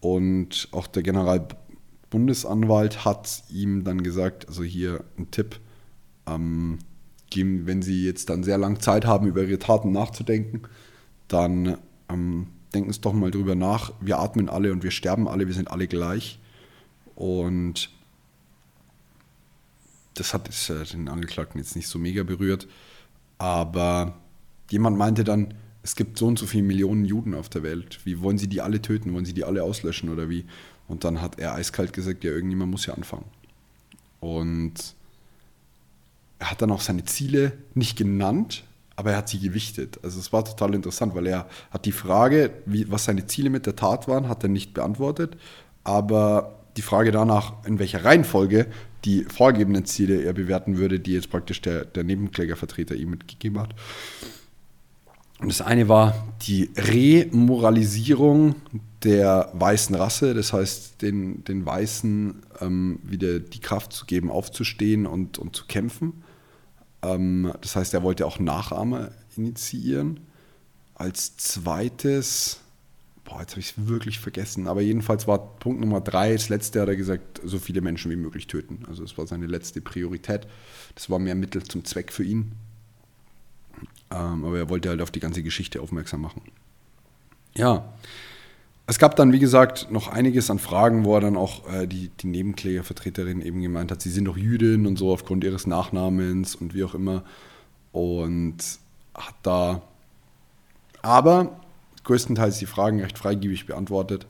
Und 0.00 0.68
auch 0.72 0.86
der 0.86 1.02
Generalbundesanwalt 1.02 3.04
hat 3.04 3.42
ihm 3.50 3.84
dann 3.84 4.02
gesagt, 4.02 4.48
also 4.48 4.62
hier 4.62 5.04
ein 5.18 5.30
Tipp, 5.30 5.60
ähm, 6.26 6.78
geben, 7.30 7.66
wenn 7.66 7.82
sie 7.82 8.04
jetzt 8.04 8.30
dann 8.30 8.42
sehr 8.42 8.58
lange 8.58 8.78
Zeit 8.78 9.04
haben, 9.04 9.26
über 9.26 9.42
ihre 9.42 9.58
Taten 9.58 9.92
nachzudenken, 9.92 10.62
dann 11.28 11.78
ähm, 12.08 12.48
denken 12.74 12.92
Sie 12.92 13.00
doch 13.00 13.12
mal 13.12 13.30
drüber 13.30 13.54
nach. 13.54 13.92
Wir 14.00 14.18
atmen 14.18 14.48
alle 14.48 14.72
und 14.72 14.82
wir 14.82 14.90
sterben 14.90 15.28
alle, 15.28 15.46
wir 15.46 15.54
sind 15.54 15.70
alle 15.70 15.88
gleich. 15.88 16.38
Und 17.14 17.90
das 20.14 20.34
hat 20.34 20.48
äh, 20.70 20.84
den 20.84 21.08
Angeklagten 21.08 21.60
jetzt 21.60 21.76
nicht 21.76 21.88
so 21.88 21.98
mega 21.98 22.22
berührt. 22.22 22.66
Aber 23.38 24.18
jemand 24.70 24.96
meinte 24.96 25.24
dann, 25.24 25.54
es 25.88 25.96
gibt 25.96 26.18
so 26.18 26.26
und 26.26 26.38
so 26.38 26.44
viele 26.44 26.64
Millionen 26.64 27.06
Juden 27.06 27.34
auf 27.34 27.48
der 27.48 27.62
Welt. 27.62 28.00
Wie 28.04 28.20
wollen 28.20 28.36
Sie 28.36 28.46
die 28.46 28.60
alle 28.60 28.82
töten? 28.82 29.14
Wollen 29.14 29.24
Sie 29.24 29.32
die 29.32 29.44
alle 29.44 29.62
auslöschen 29.62 30.10
oder 30.10 30.28
wie? 30.28 30.44
Und 30.86 31.02
dann 31.02 31.22
hat 31.22 31.38
er 31.38 31.54
eiskalt 31.54 31.94
gesagt, 31.94 32.24
ja, 32.24 32.30
irgendjemand 32.30 32.70
muss 32.70 32.84
ja 32.84 32.92
anfangen. 32.92 33.24
Und 34.20 34.74
er 36.38 36.50
hat 36.50 36.60
dann 36.60 36.72
auch 36.72 36.82
seine 36.82 37.06
Ziele 37.06 37.52
nicht 37.72 37.96
genannt, 37.96 38.64
aber 38.96 39.12
er 39.12 39.16
hat 39.16 39.30
sie 39.30 39.38
gewichtet. 39.38 39.98
Also 40.02 40.20
es 40.20 40.30
war 40.30 40.44
total 40.44 40.74
interessant, 40.74 41.14
weil 41.14 41.26
er 41.26 41.48
hat 41.70 41.86
die 41.86 41.92
Frage, 41.92 42.50
wie, 42.66 42.90
was 42.90 43.04
seine 43.04 43.26
Ziele 43.26 43.48
mit 43.48 43.64
der 43.64 43.74
Tat 43.74 44.08
waren, 44.08 44.28
hat 44.28 44.42
er 44.42 44.50
nicht 44.50 44.74
beantwortet, 44.74 45.38
aber 45.84 46.58
die 46.76 46.82
Frage 46.82 47.12
danach, 47.12 47.64
in 47.64 47.78
welcher 47.78 48.04
Reihenfolge 48.04 48.66
die 49.06 49.24
vorgegebenen 49.24 49.86
Ziele 49.86 50.20
er 50.20 50.34
bewerten 50.34 50.76
würde, 50.76 51.00
die 51.00 51.14
jetzt 51.14 51.30
praktisch 51.30 51.62
der, 51.62 51.86
der 51.86 52.04
Nebenklägervertreter 52.04 52.94
ihm 52.94 53.08
mitgegeben 53.08 53.58
hat. 53.58 53.74
Und 55.38 55.48
das 55.48 55.60
eine 55.60 55.88
war 55.88 56.26
die 56.42 56.70
Remoralisierung 56.76 58.56
der 59.04 59.50
weißen 59.52 59.94
Rasse, 59.94 60.34
das 60.34 60.52
heißt, 60.52 61.00
den, 61.02 61.44
den 61.44 61.64
Weißen 61.64 62.42
ähm, 62.60 62.98
wieder 63.04 63.38
die 63.38 63.60
Kraft 63.60 63.92
zu 63.92 64.06
geben, 64.06 64.30
aufzustehen 64.30 65.06
und, 65.06 65.38
und 65.38 65.54
zu 65.54 65.66
kämpfen. 65.66 66.24
Ähm, 67.02 67.52
das 67.60 67.76
heißt, 67.76 67.94
er 67.94 68.02
wollte 68.02 68.26
auch 68.26 68.40
Nachahmer 68.40 69.12
initiieren. 69.36 70.20
Als 70.94 71.36
zweites, 71.36 72.58
boah, 73.24 73.40
jetzt 73.40 73.52
habe 73.52 73.60
ich 73.60 73.70
es 73.70 73.86
wirklich 73.86 74.18
vergessen, 74.18 74.66
aber 74.66 74.80
jedenfalls 74.80 75.28
war 75.28 75.38
Punkt 75.58 75.80
Nummer 75.80 76.00
drei, 76.00 76.32
das 76.32 76.48
letzte 76.48 76.80
hat 76.80 76.88
er 76.88 76.96
gesagt, 76.96 77.40
so 77.44 77.60
viele 77.60 77.80
Menschen 77.80 78.10
wie 78.10 78.16
möglich 78.16 78.48
töten. 78.48 78.84
Also 78.88 79.02
das 79.02 79.16
war 79.16 79.28
seine 79.28 79.46
letzte 79.46 79.80
Priorität. 79.80 80.48
Das 80.96 81.08
war 81.08 81.20
mehr 81.20 81.36
Mittel 81.36 81.62
zum 81.62 81.84
Zweck 81.84 82.10
für 82.12 82.24
ihn. 82.24 82.50
Ähm, 84.10 84.44
aber 84.44 84.58
er 84.58 84.68
wollte 84.68 84.88
halt 84.88 85.02
auf 85.02 85.10
die 85.10 85.20
ganze 85.20 85.42
Geschichte 85.42 85.80
aufmerksam 85.80 86.20
machen. 86.20 86.42
Ja, 87.54 87.92
es 88.90 88.98
gab 88.98 89.16
dann, 89.16 89.32
wie 89.32 89.38
gesagt, 89.38 89.90
noch 89.90 90.08
einiges 90.08 90.50
an 90.50 90.58
Fragen, 90.58 91.04
wo 91.04 91.14
er 91.14 91.20
dann 91.20 91.36
auch 91.36 91.70
äh, 91.70 91.86
die, 91.86 92.08
die 92.08 92.26
Nebenklägervertreterin 92.26 93.42
eben 93.42 93.60
gemeint 93.60 93.90
hat, 93.90 94.00
sie 94.00 94.08
sind 94.08 94.24
doch 94.24 94.38
Jüdin 94.38 94.86
und 94.86 94.96
so 94.96 95.12
aufgrund 95.12 95.44
ihres 95.44 95.66
Nachnamens 95.66 96.54
und 96.54 96.72
wie 96.72 96.84
auch 96.84 96.94
immer. 96.94 97.22
Und 97.92 98.56
hat 99.14 99.34
da 99.42 99.82
Aber 101.02 101.60
größtenteils 102.04 102.58
die 102.58 102.64
Fragen 102.64 103.02
recht 103.02 103.18
freigebig 103.18 103.66
beantwortet. 103.66 104.26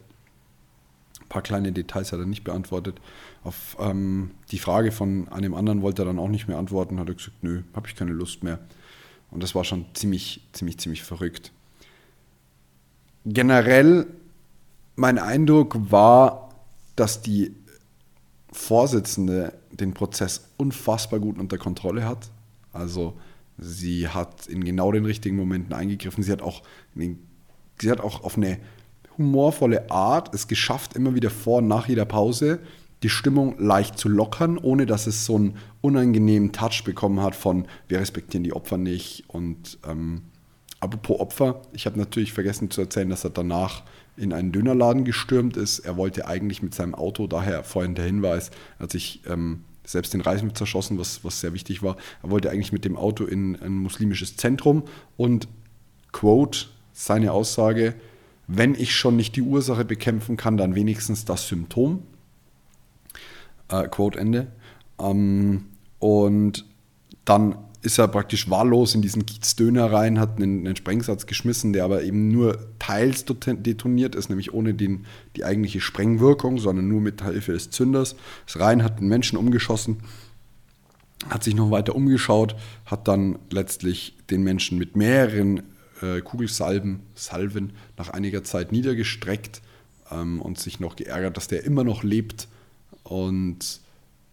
Ein 1.20 1.28
paar 1.28 1.42
kleine 1.42 1.70
Details 1.70 2.10
hat 2.10 2.18
er 2.18 2.26
nicht 2.26 2.42
beantwortet. 2.42 3.00
Auf 3.44 3.76
ähm, 3.78 4.32
die 4.50 4.58
Frage 4.58 4.90
von 4.90 5.28
einem 5.28 5.54
anderen 5.54 5.82
wollte 5.82 6.02
er 6.02 6.06
dann 6.06 6.18
auch 6.18 6.26
nicht 6.26 6.48
mehr 6.48 6.58
antworten, 6.58 6.98
hat 6.98 7.08
er 7.08 7.14
gesagt, 7.14 7.44
nö, 7.44 7.62
habe 7.76 7.86
ich 7.86 7.94
keine 7.94 8.10
Lust 8.12 8.42
mehr. 8.42 8.58
Und 9.30 9.42
das 9.42 9.54
war 9.54 9.64
schon 9.64 9.86
ziemlich, 9.94 10.42
ziemlich, 10.52 10.78
ziemlich 10.78 11.02
verrückt. 11.02 11.52
Generell, 13.24 14.06
mein 14.96 15.18
Eindruck 15.18 15.76
war, 15.90 16.50
dass 16.96 17.22
die 17.22 17.54
Vorsitzende 18.52 19.52
den 19.70 19.92
Prozess 19.92 20.48
unfassbar 20.56 21.20
gut 21.20 21.38
unter 21.38 21.58
Kontrolle 21.58 22.06
hat. 22.06 22.30
Also 22.72 23.14
sie 23.58 24.08
hat 24.08 24.46
in 24.46 24.64
genau 24.64 24.90
den 24.92 25.04
richtigen 25.04 25.36
Momenten 25.36 25.74
eingegriffen. 25.74 26.22
Sie 26.22 26.32
hat 26.32 26.42
auch, 26.42 26.62
sie 26.94 27.90
hat 27.90 28.00
auch 28.00 28.24
auf 28.24 28.36
eine 28.36 28.58
humorvolle 29.18 29.90
Art 29.90 30.32
es 30.34 30.48
geschafft, 30.48 30.94
immer 30.94 31.14
wieder 31.14 31.30
vor 31.30 31.58
und 31.58 31.68
nach 31.68 31.88
jeder 31.88 32.04
Pause 32.04 32.60
die 33.02 33.08
Stimmung 33.08 33.56
leicht 33.58 33.98
zu 33.98 34.08
lockern, 34.08 34.58
ohne 34.58 34.86
dass 34.86 35.06
es 35.06 35.24
so 35.24 35.36
einen 35.36 35.56
unangenehmen 35.80 36.52
Touch 36.52 36.82
bekommen 36.84 37.20
hat 37.20 37.36
von 37.36 37.66
wir 37.86 38.00
respektieren 38.00 38.44
die 38.44 38.52
Opfer 38.52 38.76
nicht. 38.76 39.24
Und 39.28 39.78
ähm, 39.88 40.22
apropos 40.80 41.20
Opfer, 41.20 41.62
ich 41.72 41.86
habe 41.86 41.98
natürlich 41.98 42.32
vergessen 42.32 42.70
zu 42.70 42.80
erzählen, 42.80 43.08
dass 43.08 43.24
er 43.24 43.30
danach 43.30 43.82
in 44.16 44.32
einen 44.32 44.50
Dönerladen 44.52 45.04
gestürmt 45.04 45.56
ist. 45.56 45.80
Er 45.80 45.96
wollte 45.96 46.26
eigentlich 46.26 46.62
mit 46.62 46.74
seinem 46.74 46.94
Auto, 46.94 47.26
daher 47.28 47.62
vorhin 47.62 47.94
der 47.94 48.04
Hinweis, 48.04 48.50
er 48.78 48.84
hat 48.84 48.90
sich 48.90 49.22
ähm, 49.28 49.64
selbst 49.84 50.12
den 50.12 50.20
Reis 50.20 50.42
mit 50.42 50.56
zerschossen, 50.58 50.98
was, 50.98 51.24
was 51.24 51.40
sehr 51.40 51.54
wichtig 51.54 51.82
war. 51.82 51.96
Er 52.22 52.30
wollte 52.30 52.50
eigentlich 52.50 52.72
mit 52.72 52.84
dem 52.84 52.96
Auto 52.96 53.24
in 53.24 53.56
ein 53.56 53.72
muslimisches 53.72 54.36
Zentrum 54.36 54.82
und, 55.16 55.48
Quote, 56.12 56.66
seine 56.92 57.32
Aussage, 57.32 57.94
wenn 58.48 58.74
ich 58.74 58.94
schon 58.94 59.16
nicht 59.16 59.36
die 59.36 59.42
Ursache 59.42 59.84
bekämpfen 59.84 60.36
kann, 60.36 60.56
dann 60.56 60.74
wenigstens 60.74 61.24
das 61.24 61.48
Symptom. 61.48 62.02
Äh, 63.70 63.88
Quote 63.88 64.18
Ende. 64.18 64.48
Ähm, 65.00 65.66
und 65.98 66.64
dann 67.24 67.56
ist 67.82 67.98
er 67.98 68.08
praktisch 68.08 68.50
wahllos 68.50 68.94
in 68.94 69.02
diesen 69.02 69.24
Kiezdöner 69.24 69.92
rein, 69.92 70.18
hat 70.18 70.36
einen, 70.36 70.66
einen, 70.66 70.76
Sprengsatz 70.76 71.26
geschmissen, 71.26 71.72
der 71.72 71.84
aber 71.84 72.02
eben 72.02 72.28
nur 72.28 72.58
teils 72.78 73.24
detoniert 73.24 74.14
ist, 74.14 74.30
nämlich 74.30 74.52
ohne 74.52 74.74
den, 74.74 75.06
die 75.36 75.44
eigentliche 75.44 75.80
Sprengwirkung, 75.80 76.58
sondern 76.58 76.88
nur 76.88 77.00
mit 77.00 77.22
Hilfe 77.22 77.52
des 77.52 77.70
Zünders. 77.70 78.16
Ist 78.46 78.58
rein, 78.58 78.82
hat 78.82 78.98
einen 78.98 79.08
Menschen 79.08 79.38
umgeschossen, 79.38 79.98
hat 81.28 81.44
sich 81.44 81.54
noch 81.54 81.70
weiter 81.70 81.94
umgeschaut, 81.94 82.56
hat 82.84 83.06
dann 83.06 83.38
letztlich 83.50 84.16
den 84.28 84.42
Menschen 84.42 84.76
mit 84.78 84.96
mehreren 84.96 85.62
äh, 86.02 86.20
Kugelsalben, 86.20 87.00
Salven 87.14 87.72
nach 87.96 88.10
einiger 88.10 88.42
Zeit 88.42 88.72
niedergestreckt 88.72 89.62
ähm, 90.10 90.42
und 90.42 90.58
sich 90.58 90.80
noch 90.80 90.96
geärgert, 90.96 91.36
dass 91.36 91.46
der 91.46 91.64
immer 91.64 91.84
noch 91.84 92.02
lebt 92.02 92.48
und 93.08 93.80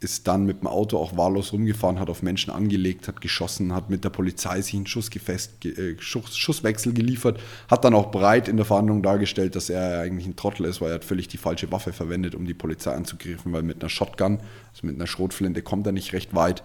ist 0.02 0.28
dann 0.28 0.46
mit 0.46 0.62
dem 0.62 0.68
Auto 0.68 0.98
auch 0.98 1.18
wahllos 1.18 1.54
rumgefahren, 1.54 2.00
hat 2.00 2.10
auf 2.10 2.22
Menschen 2.22 2.52
angelegt, 2.52 3.08
hat 3.08 3.22
geschossen, 3.22 3.74
hat 3.74 3.90
mit 3.90 4.04
der 4.04 4.10
Polizei 4.10 4.62
sich 4.62 4.76
einen 4.76 4.86
Schussgefest, 4.86 5.66
äh, 5.66 5.96
Schuss, 6.00 6.38
Schusswechsel 6.38 6.94
geliefert, 6.94 7.40
hat 7.70 7.86
dann 7.86 7.94
auch 7.94 8.12
breit 8.12 8.48
in 8.48 8.58
der 8.58 8.66
Verhandlung 8.66 9.02
dargestellt, 9.02 9.56
dass 9.56 9.70
er 9.70 10.02
eigentlich 10.02 10.28
ein 10.28 10.36
Trottel 10.36 10.66
ist, 10.66 10.82
weil 10.82 10.90
er 10.92 10.96
hat 10.96 11.06
völlig 11.06 11.28
die 11.28 11.38
falsche 11.38 11.72
Waffe 11.72 11.94
verwendet, 11.94 12.36
um 12.36 12.46
die 12.46 12.54
Polizei 12.54 12.94
anzugreifen, 12.94 13.54
weil 13.54 13.64
mit 13.64 13.82
einer 13.82 13.90
Shotgun, 13.90 14.40
also 14.72 14.86
mit 14.86 14.96
einer 14.96 15.08
Schrotflinte, 15.08 15.62
kommt 15.62 15.88
er 15.88 15.94
nicht 15.94 16.14
recht 16.14 16.36
weit. 16.36 16.62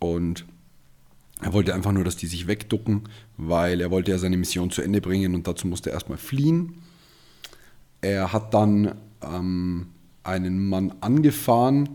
Und 0.00 0.44
er 1.40 1.52
wollte 1.52 1.74
einfach 1.74 1.92
nur, 1.92 2.04
dass 2.04 2.16
die 2.16 2.26
sich 2.26 2.48
wegducken, 2.48 3.08
weil 3.36 3.80
er 3.80 3.90
wollte 3.90 4.10
ja 4.10 4.18
seine 4.18 4.36
Mission 4.36 4.70
zu 4.70 4.82
Ende 4.82 5.00
bringen 5.00 5.34
und 5.34 5.46
dazu 5.46 5.68
musste 5.68 5.90
er 5.90 5.94
erstmal 5.94 6.18
fliehen. 6.18 6.82
Er 8.00 8.32
hat 8.32 8.52
dann 8.52 8.96
ähm, 9.22 9.86
einen 10.28 10.68
Mann 10.68 10.94
angefahren 11.00 11.88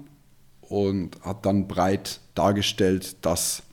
und 0.61 1.21
hat 1.21 1.45
dann 1.45 1.67
breit 1.67 2.19
dargestellt, 2.33 3.17
dass 3.21 3.63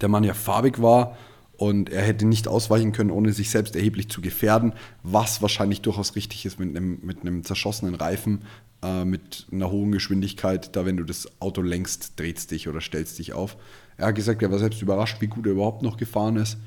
der 0.00 0.08
Mann 0.08 0.24
ja 0.24 0.34
farbig 0.34 0.82
war 0.82 1.16
und 1.56 1.90
er 1.90 2.02
hätte 2.02 2.26
nicht 2.26 2.48
ausweichen 2.48 2.92
können, 2.92 3.12
ohne 3.12 3.32
sich 3.32 3.50
selbst 3.50 3.76
erheblich 3.76 4.08
zu 4.08 4.20
gefährden, 4.20 4.72
was 5.04 5.42
wahrscheinlich 5.42 5.80
durchaus 5.80 6.16
richtig 6.16 6.44
ist 6.44 6.58
mit 6.58 6.76
einem, 6.76 6.98
mit 7.02 7.20
einem 7.20 7.44
zerschossenen 7.44 7.94
Reifen, 7.94 8.42
äh, 8.82 9.04
mit 9.04 9.46
einer 9.52 9.70
hohen 9.70 9.92
Geschwindigkeit, 9.92 10.74
da 10.74 10.84
wenn 10.84 10.96
du 10.96 11.04
das 11.04 11.28
Auto 11.40 11.62
längst, 11.62 12.18
drehst 12.18 12.50
dich 12.50 12.68
oder 12.68 12.80
stellst 12.80 13.20
dich 13.20 13.32
auf. 13.32 13.56
Er 13.96 14.08
hat 14.08 14.16
gesagt, 14.16 14.42
er 14.42 14.50
war 14.50 14.58
selbst 14.58 14.82
überrascht, 14.82 15.20
wie 15.20 15.28
gut 15.28 15.46
er 15.46 15.52
überhaupt 15.52 15.82
noch 15.82 15.98
gefahren 15.98 16.36
ist. 16.36 16.58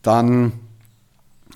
Dann 0.00 0.52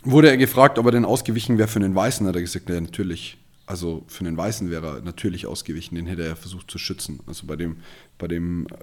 wurde 0.04 0.28
er 0.28 0.36
gefragt, 0.36 0.78
ob 0.78 0.84
er 0.84 0.92
denn 0.92 1.06
ausgewichen 1.06 1.56
wäre 1.56 1.68
für 1.68 1.78
einen 1.78 1.94
Weißen. 1.94 2.26
Hat 2.26 2.34
er 2.34 2.42
gesagt, 2.42 2.68
ja, 2.68 2.78
natürlich. 2.78 3.38
Also 3.70 4.02
für 4.08 4.24
einen 4.24 4.36
Weißen 4.36 4.68
wäre 4.68 4.96
er 4.96 5.02
natürlich 5.02 5.46
ausgewichen, 5.46 5.94
den 5.94 6.06
hätte 6.06 6.26
er 6.26 6.34
versucht 6.34 6.68
zu 6.68 6.76
schützen. 6.76 7.20
Also 7.28 7.46
bei 7.46 7.54
dem, 7.54 7.76
bei 8.18 8.26
dem 8.26 8.66
äh, 8.66 8.74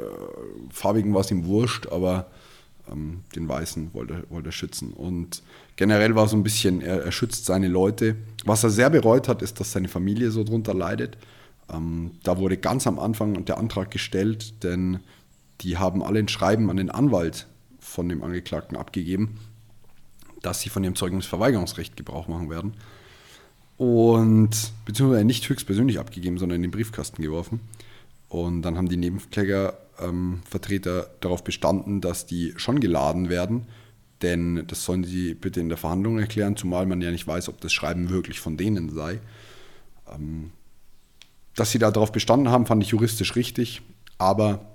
Farbigen 0.69 1.13
war 1.13 1.19
es 1.19 1.29
ihm 1.29 1.43
wurscht, 1.43 1.87
aber 1.87 2.27
ähm, 2.89 3.25
den 3.35 3.49
Weißen 3.49 3.93
wollte, 3.93 4.23
wollte 4.29 4.47
er 4.47 4.53
schützen. 4.53 4.93
Und 4.93 5.43
generell 5.75 6.15
war 6.15 6.29
so 6.29 6.37
ein 6.37 6.43
bisschen, 6.43 6.79
er, 6.79 7.03
er, 7.03 7.11
schützt 7.11 7.43
seine 7.43 7.67
Leute. 7.67 8.15
Was 8.45 8.63
er 8.63 8.69
sehr 8.69 8.89
bereut 8.89 9.27
hat, 9.27 9.41
ist, 9.41 9.59
dass 9.59 9.73
seine 9.73 9.89
Familie 9.89 10.31
so 10.31 10.45
drunter 10.45 10.73
leidet. 10.73 11.17
Ähm, 11.69 12.11
da 12.23 12.37
wurde 12.37 12.55
ganz 12.55 12.87
am 12.87 12.97
Anfang 12.97 13.43
der 13.43 13.57
Antrag 13.57 13.91
gestellt, 13.91 14.63
denn 14.63 15.01
die 15.59 15.75
haben 15.77 16.01
alle 16.01 16.19
ein 16.19 16.29
Schreiben 16.29 16.69
an 16.69 16.77
den 16.77 16.91
Anwalt 16.91 17.47
von 17.81 18.07
dem 18.07 18.23
Angeklagten 18.23 18.77
abgegeben, 18.77 19.37
dass 20.41 20.61
sie 20.61 20.69
von 20.69 20.81
ihrem 20.85 20.95
Zeugnisverweigerungsrecht 20.95 21.97
Gebrauch 21.97 22.29
machen 22.29 22.49
werden. 22.49 22.75
Und 23.77 24.73
beziehungsweise 24.85 25.23
nicht 25.23 25.47
höchstpersönlich 25.47 25.99
abgegeben, 25.99 26.39
sondern 26.39 26.57
in 26.57 26.63
den 26.63 26.71
Briefkasten 26.71 27.21
geworfen. 27.21 27.61
Und 28.27 28.63
dann 28.63 28.75
haben 28.75 28.89
die 28.89 28.97
Nebenklägervertreter 28.97 31.03
ähm, 31.03 31.09
darauf 31.21 31.43
bestanden, 31.43 32.01
dass 32.01 32.25
die 32.25 32.53
schon 32.57 32.79
geladen 32.79 33.29
werden, 33.29 33.67
denn 34.21 34.65
das 34.67 34.83
sollen 34.83 35.03
sie 35.03 35.35
bitte 35.35 35.59
in 35.59 35.69
der 35.69 35.77
Verhandlung 35.77 36.17
erklären, 36.19 36.57
zumal 36.57 36.87
man 36.87 37.01
ja 37.01 37.11
nicht 37.11 37.27
weiß, 37.27 37.49
ob 37.49 37.61
das 37.61 37.71
Schreiben 37.71 38.09
wirklich 38.09 38.39
von 38.39 38.57
denen 38.57 38.89
sei. 38.89 39.19
Ähm, 40.13 40.49
dass 41.55 41.71
sie 41.71 41.79
darauf 41.79 42.11
bestanden 42.11 42.49
haben, 42.49 42.65
fand 42.65 42.83
ich 42.83 42.89
juristisch 42.89 43.35
richtig, 43.35 43.81
aber 44.17 44.65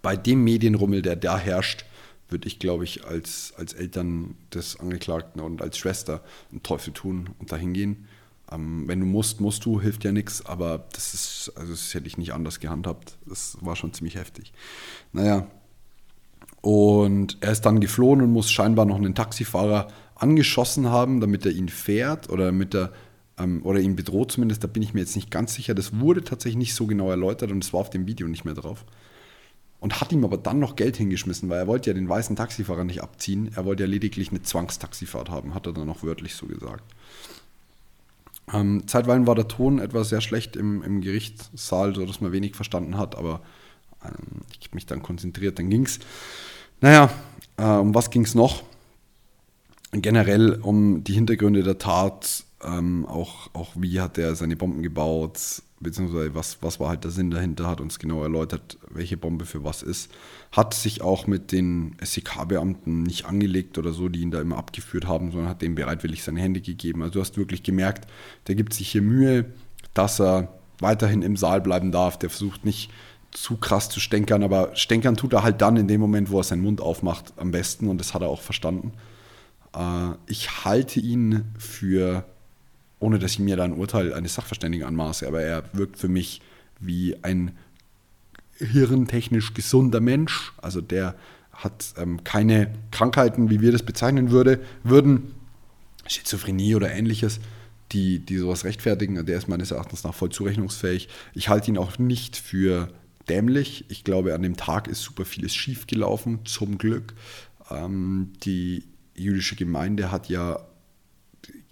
bei 0.00 0.16
dem 0.16 0.44
Medienrummel, 0.44 1.02
der 1.02 1.16
da 1.16 1.38
herrscht, 1.38 1.84
würde 2.32 2.48
ich, 2.48 2.58
glaube 2.58 2.84
ich, 2.84 3.06
als, 3.06 3.52
als 3.56 3.74
Eltern 3.74 4.34
des 4.52 4.80
Angeklagten 4.80 5.40
und 5.40 5.62
als 5.62 5.78
Schwester 5.78 6.22
einen 6.50 6.62
Teufel 6.62 6.92
tun 6.92 7.30
und 7.38 7.52
dahin 7.52 7.72
gehen. 7.72 8.08
Ähm, 8.50 8.88
wenn 8.88 9.00
du 9.00 9.06
musst, 9.06 9.40
musst 9.40 9.64
du, 9.64 9.80
hilft 9.80 10.04
ja 10.04 10.12
nichts, 10.12 10.44
aber 10.44 10.86
das 10.92 11.14
ist, 11.14 11.52
also 11.54 11.72
das 11.72 11.94
hätte 11.94 12.06
ich 12.06 12.18
nicht 12.18 12.32
anders 12.32 12.60
gehandhabt. 12.60 13.16
Das 13.26 13.56
war 13.60 13.76
schon 13.76 13.92
ziemlich 13.92 14.16
heftig. 14.16 14.52
Naja, 15.12 15.46
und 16.60 17.38
er 17.40 17.52
ist 17.52 17.62
dann 17.62 17.80
geflohen 17.80 18.22
und 18.22 18.32
muss 18.32 18.50
scheinbar 18.50 18.84
noch 18.84 18.96
einen 18.96 19.14
Taxifahrer 19.14 19.88
angeschossen 20.14 20.88
haben, 20.88 21.20
damit 21.20 21.44
er 21.44 21.52
ihn 21.52 21.68
fährt 21.68 22.30
oder 22.30 22.46
damit 22.46 22.74
er 22.74 22.92
ähm, 23.38 23.62
oder 23.64 23.80
ihn 23.80 23.96
bedroht 23.96 24.32
zumindest, 24.32 24.62
da 24.62 24.68
bin 24.68 24.82
ich 24.82 24.94
mir 24.94 25.00
jetzt 25.00 25.16
nicht 25.16 25.30
ganz 25.30 25.54
sicher. 25.54 25.74
Das 25.74 25.98
wurde 25.98 26.22
tatsächlich 26.22 26.58
nicht 26.58 26.74
so 26.74 26.86
genau 26.86 27.10
erläutert 27.10 27.50
und 27.50 27.64
es 27.64 27.72
war 27.72 27.80
auf 27.80 27.90
dem 27.90 28.06
Video 28.06 28.28
nicht 28.28 28.44
mehr 28.44 28.54
drauf 28.54 28.84
und 29.82 30.00
hat 30.00 30.12
ihm 30.12 30.24
aber 30.24 30.38
dann 30.38 30.60
noch 30.60 30.76
Geld 30.76 30.96
hingeschmissen, 30.96 31.50
weil 31.50 31.58
er 31.58 31.66
wollte 31.66 31.90
ja 31.90 31.94
den 31.94 32.08
weißen 32.08 32.36
Taxifahrer 32.36 32.84
nicht 32.84 33.02
abziehen. 33.02 33.50
Er 33.56 33.64
wollte 33.64 33.82
ja 33.82 33.88
lediglich 33.88 34.30
eine 34.30 34.40
Zwangstaxifahrt 34.40 35.28
haben, 35.28 35.54
hat 35.54 35.66
er 35.66 35.72
dann 35.72 35.88
noch 35.88 36.04
wörtlich 36.04 36.36
so 36.36 36.46
gesagt. 36.46 36.84
Ähm, 38.52 38.86
zeitweilig 38.86 39.26
war 39.26 39.34
der 39.34 39.48
Ton 39.48 39.80
etwas 39.80 40.08
sehr 40.08 40.20
schlecht 40.20 40.54
im, 40.54 40.84
im 40.84 41.00
Gerichtssaal, 41.00 41.96
sodass 41.96 42.20
man 42.20 42.30
wenig 42.30 42.54
verstanden 42.54 42.96
hat, 42.96 43.16
aber 43.16 43.40
ähm, 44.04 44.42
ich 44.60 44.68
habe 44.68 44.76
mich 44.76 44.86
dann 44.86 45.02
konzentriert, 45.02 45.58
dann 45.58 45.68
ging 45.68 45.84
es. 45.84 45.98
Naja, 46.80 47.10
äh, 47.56 47.64
um 47.64 47.92
was 47.92 48.10
ging 48.10 48.22
es 48.22 48.36
noch? 48.36 48.62
Generell 49.90 50.60
um 50.62 51.02
die 51.02 51.14
Hintergründe 51.14 51.64
der 51.64 51.78
Tat, 51.78 52.44
ähm, 52.62 53.04
auch, 53.06 53.50
auch 53.52 53.70
wie 53.74 54.00
hat 54.00 54.16
er 54.16 54.36
seine 54.36 54.54
Bomben 54.54 54.84
gebaut, 54.84 55.40
beziehungsweise 55.82 56.34
was, 56.34 56.58
was 56.62 56.80
war 56.80 56.88
halt 56.88 57.04
der 57.04 57.10
Sinn 57.10 57.30
dahinter, 57.30 57.66
hat 57.66 57.80
uns 57.80 57.98
genau 57.98 58.22
erläutert, 58.22 58.78
welche 58.90 59.16
Bombe 59.16 59.44
für 59.44 59.64
was 59.64 59.82
ist. 59.82 60.10
Hat 60.50 60.74
sich 60.74 61.02
auch 61.02 61.26
mit 61.26 61.52
den 61.52 61.96
SEK-Beamten 62.02 63.02
nicht 63.02 63.26
angelegt 63.26 63.78
oder 63.78 63.92
so, 63.92 64.08
die 64.08 64.20
ihn 64.20 64.30
da 64.30 64.40
immer 64.40 64.58
abgeführt 64.58 65.06
haben, 65.06 65.30
sondern 65.30 65.48
hat 65.48 65.62
dem 65.62 65.74
bereitwillig 65.74 66.22
seine 66.22 66.40
Hände 66.40 66.60
gegeben. 66.60 67.02
Also 67.02 67.14
du 67.14 67.20
hast 67.20 67.36
wirklich 67.36 67.62
gemerkt, 67.62 68.10
der 68.46 68.54
gibt 68.54 68.74
sich 68.74 68.90
hier 68.90 69.02
Mühe, 69.02 69.46
dass 69.94 70.20
er 70.20 70.52
weiterhin 70.80 71.22
im 71.22 71.36
Saal 71.36 71.60
bleiben 71.60 71.92
darf. 71.92 72.18
Der 72.18 72.30
versucht 72.30 72.64
nicht 72.64 72.90
zu 73.30 73.56
krass 73.56 73.88
zu 73.88 73.98
stänkern, 73.98 74.42
aber 74.42 74.76
stänkern 74.76 75.16
tut 75.16 75.32
er 75.32 75.42
halt 75.42 75.62
dann 75.62 75.76
in 75.76 75.88
dem 75.88 76.00
Moment, 76.00 76.30
wo 76.30 76.38
er 76.38 76.44
seinen 76.44 76.62
Mund 76.62 76.80
aufmacht, 76.80 77.32
am 77.36 77.50
besten 77.50 77.88
und 77.88 77.98
das 77.98 78.14
hat 78.14 78.22
er 78.22 78.28
auch 78.28 78.42
verstanden. 78.42 78.92
Äh, 79.74 80.12
ich 80.26 80.64
halte 80.64 81.00
ihn 81.00 81.44
für 81.58 82.24
ohne 83.02 83.18
dass 83.18 83.32
ich 83.32 83.38
mir 83.38 83.56
da 83.56 83.64
ein 83.64 83.72
Urteil 83.72 84.12
eines 84.14 84.34
Sachverständigen 84.34 84.86
anmaße, 84.86 85.26
aber 85.26 85.42
er 85.42 85.64
wirkt 85.72 85.98
für 85.98 86.08
mich 86.08 86.40
wie 86.80 87.16
ein 87.22 87.52
hirntechnisch 88.58 89.54
gesunder 89.54 90.00
Mensch, 90.00 90.52
also 90.60 90.80
der 90.80 91.16
hat 91.52 91.94
ähm, 91.96 92.24
keine 92.24 92.72
Krankheiten, 92.90 93.50
wie 93.50 93.60
wir 93.60 93.72
das 93.72 93.82
bezeichnen 93.82 94.30
würde, 94.30 94.60
würden, 94.82 95.34
Schizophrenie 96.06 96.74
oder 96.74 96.92
ähnliches, 96.92 97.40
die, 97.92 98.18
die 98.18 98.38
sowas 98.38 98.64
rechtfertigen. 98.64 99.24
Der 99.26 99.36
ist 99.36 99.48
meines 99.48 99.70
Erachtens 99.70 100.02
nach 100.02 100.14
voll 100.14 100.30
zurechnungsfähig. 100.30 101.08
Ich 101.34 101.48
halte 101.48 101.70
ihn 101.70 101.78
auch 101.78 101.98
nicht 101.98 102.36
für 102.36 102.88
dämlich. 103.28 103.84
Ich 103.88 104.02
glaube, 104.02 104.34
an 104.34 104.42
dem 104.42 104.56
Tag 104.56 104.88
ist 104.88 105.02
super 105.02 105.24
vieles 105.24 105.54
schief 105.54 105.86
gelaufen, 105.86 106.40
zum 106.44 106.78
Glück. 106.78 107.14
Ähm, 107.70 108.32
die 108.44 108.84
jüdische 109.14 109.56
Gemeinde 109.56 110.10
hat 110.10 110.28
ja, 110.28 110.60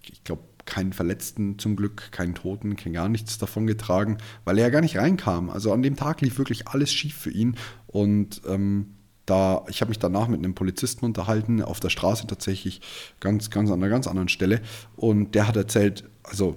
ich 0.02 0.22
glaube, 0.22 0.42
keinen 0.70 0.94
Verletzten 0.94 1.58
zum 1.58 1.76
Glück, 1.76 2.10
keinen 2.12 2.34
Toten, 2.34 2.76
kein 2.76 2.94
gar 2.94 3.10
nichts 3.10 3.36
davon 3.36 3.66
getragen, 3.66 4.16
weil 4.44 4.56
er 4.56 4.64
ja 4.64 4.70
gar 4.70 4.80
nicht 4.80 4.96
reinkam. 4.96 5.50
Also 5.50 5.72
an 5.72 5.82
dem 5.82 5.96
Tag 5.96 6.22
lief 6.22 6.38
wirklich 6.38 6.68
alles 6.68 6.90
schief 6.92 7.16
für 7.16 7.30
ihn 7.30 7.56
und 7.86 8.40
ähm, 8.46 8.94
da, 9.30 9.64
ich 9.68 9.80
habe 9.80 9.90
mich 9.90 9.98
danach 9.98 10.26
mit 10.26 10.38
einem 10.38 10.54
Polizisten 10.54 11.04
unterhalten, 11.04 11.62
auf 11.62 11.78
der 11.78 11.90
Straße 11.90 12.26
tatsächlich, 12.26 12.80
ganz, 13.20 13.50
ganz 13.50 13.70
an 13.70 13.80
einer 13.80 13.88
ganz 13.88 14.08
anderen 14.08 14.28
Stelle. 14.28 14.60
Und 14.96 15.36
der 15.36 15.46
hat 15.46 15.56
erzählt, 15.56 16.04
also 16.24 16.56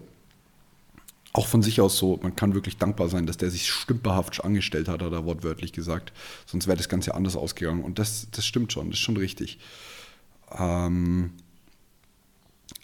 auch 1.33 1.47
von 1.47 1.61
sich 1.61 1.81
aus 1.81 1.97
so, 1.97 2.19
man 2.21 2.35
kann 2.35 2.55
wirklich 2.55 2.77
dankbar 2.77 3.09
sein, 3.09 3.25
dass 3.25 3.37
der 3.37 3.51
sich 3.51 3.69
stümperhaft 3.69 4.43
angestellt 4.43 4.87
hat, 4.87 5.01
hat 5.01 5.11
er 5.11 5.25
wortwörtlich 5.25 5.71
gesagt. 5.71 6.13
Sonst 6.45 6.67
wäre 6.67 6.77
das 6.77 6.89
Ganze 6.89 7.13
anders 7.13 7.35
ausgegangen. 7.35 7.83
Und 7.83 7.99
das, 7.99 8.27
das 8.31 8.45
stimmt 8.45 8.73
schon, 8.73 8.89
das 8.89 8.99
ist 8.99 9.03
schon 9.03 9.17
richtig. 9.17 9.59
Ähm, 10.57 11.31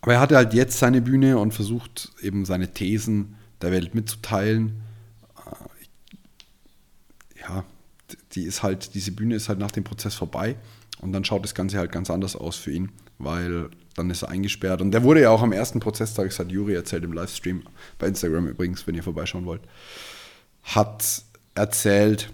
aber 0.02 0.14
er 0.14 0.20
hatte 0.20 0.36
halt 0.36 0.54
jetzt 0.54 0.80
seine 0.80 1.02
Bühne 1.02 1.38
und 1.38 1.54
versucht 1.54 2.12
eben 2.22 2.46
seine 2.46 2.74
Thesen 2.74 3.36
der 3.62 3.72
Welt 3.72 3.96
mitzuteilen. 3.96 4.82
Äh, 5.46 7.42
ja, 7.42 7.66
die 8.34 8.44
ist 8.44 8.64
halt, 8.64 8.96
diese 8.96 9.12
Bühne 9.12 9.36
ist 9.36 9.50
halt 9.50 9.60
nach 9.60 9.72
dem 9.72 9.84
Prozess 9.84 10.16
vorbei 10.16 10.56
und 11.02 11.12
dann 11.12 11.26
schaut 11.26 11.44
das 11.44 11.56
Ganze 11.56 11.78
halt 11.78 11.92
ganz 11.92 12.10
anders 12.10 12.36
aus 12.36 12.56
für 12.56 12.72
ihn, 12.72 12.92
weil 13.18 13.70
dann 13.96 14.10
ist 14.10 14.22
er 14.22 14.30
eingesperrt. 14.30 14.82
Und 14.82 14.92
der 14.92 15.04
wurde 15.04 15.22
ja 15.22 15.30
auch 15.30 15.42
am 15.42 15.52
ersten 15.52 15.80
Prozesstag, 15.80 16.30
das 16.30 16.40
hat 16.40 16.52
Juri 16.52 16.74
erzählt 16.74 17.04
im 17.04 17.14
Livestream, 17.14 17.64
bei 17.98 18.08
Instagram 18.08 18.48
übrigens, 18.48 18.88
wenn 18.88 18.96
ihr 18.96 19.04
vorbeischauen 19.04 19.46
wollt, 19.46 19.62
hat 20.64 21.24
erzählt, 21.56 22.32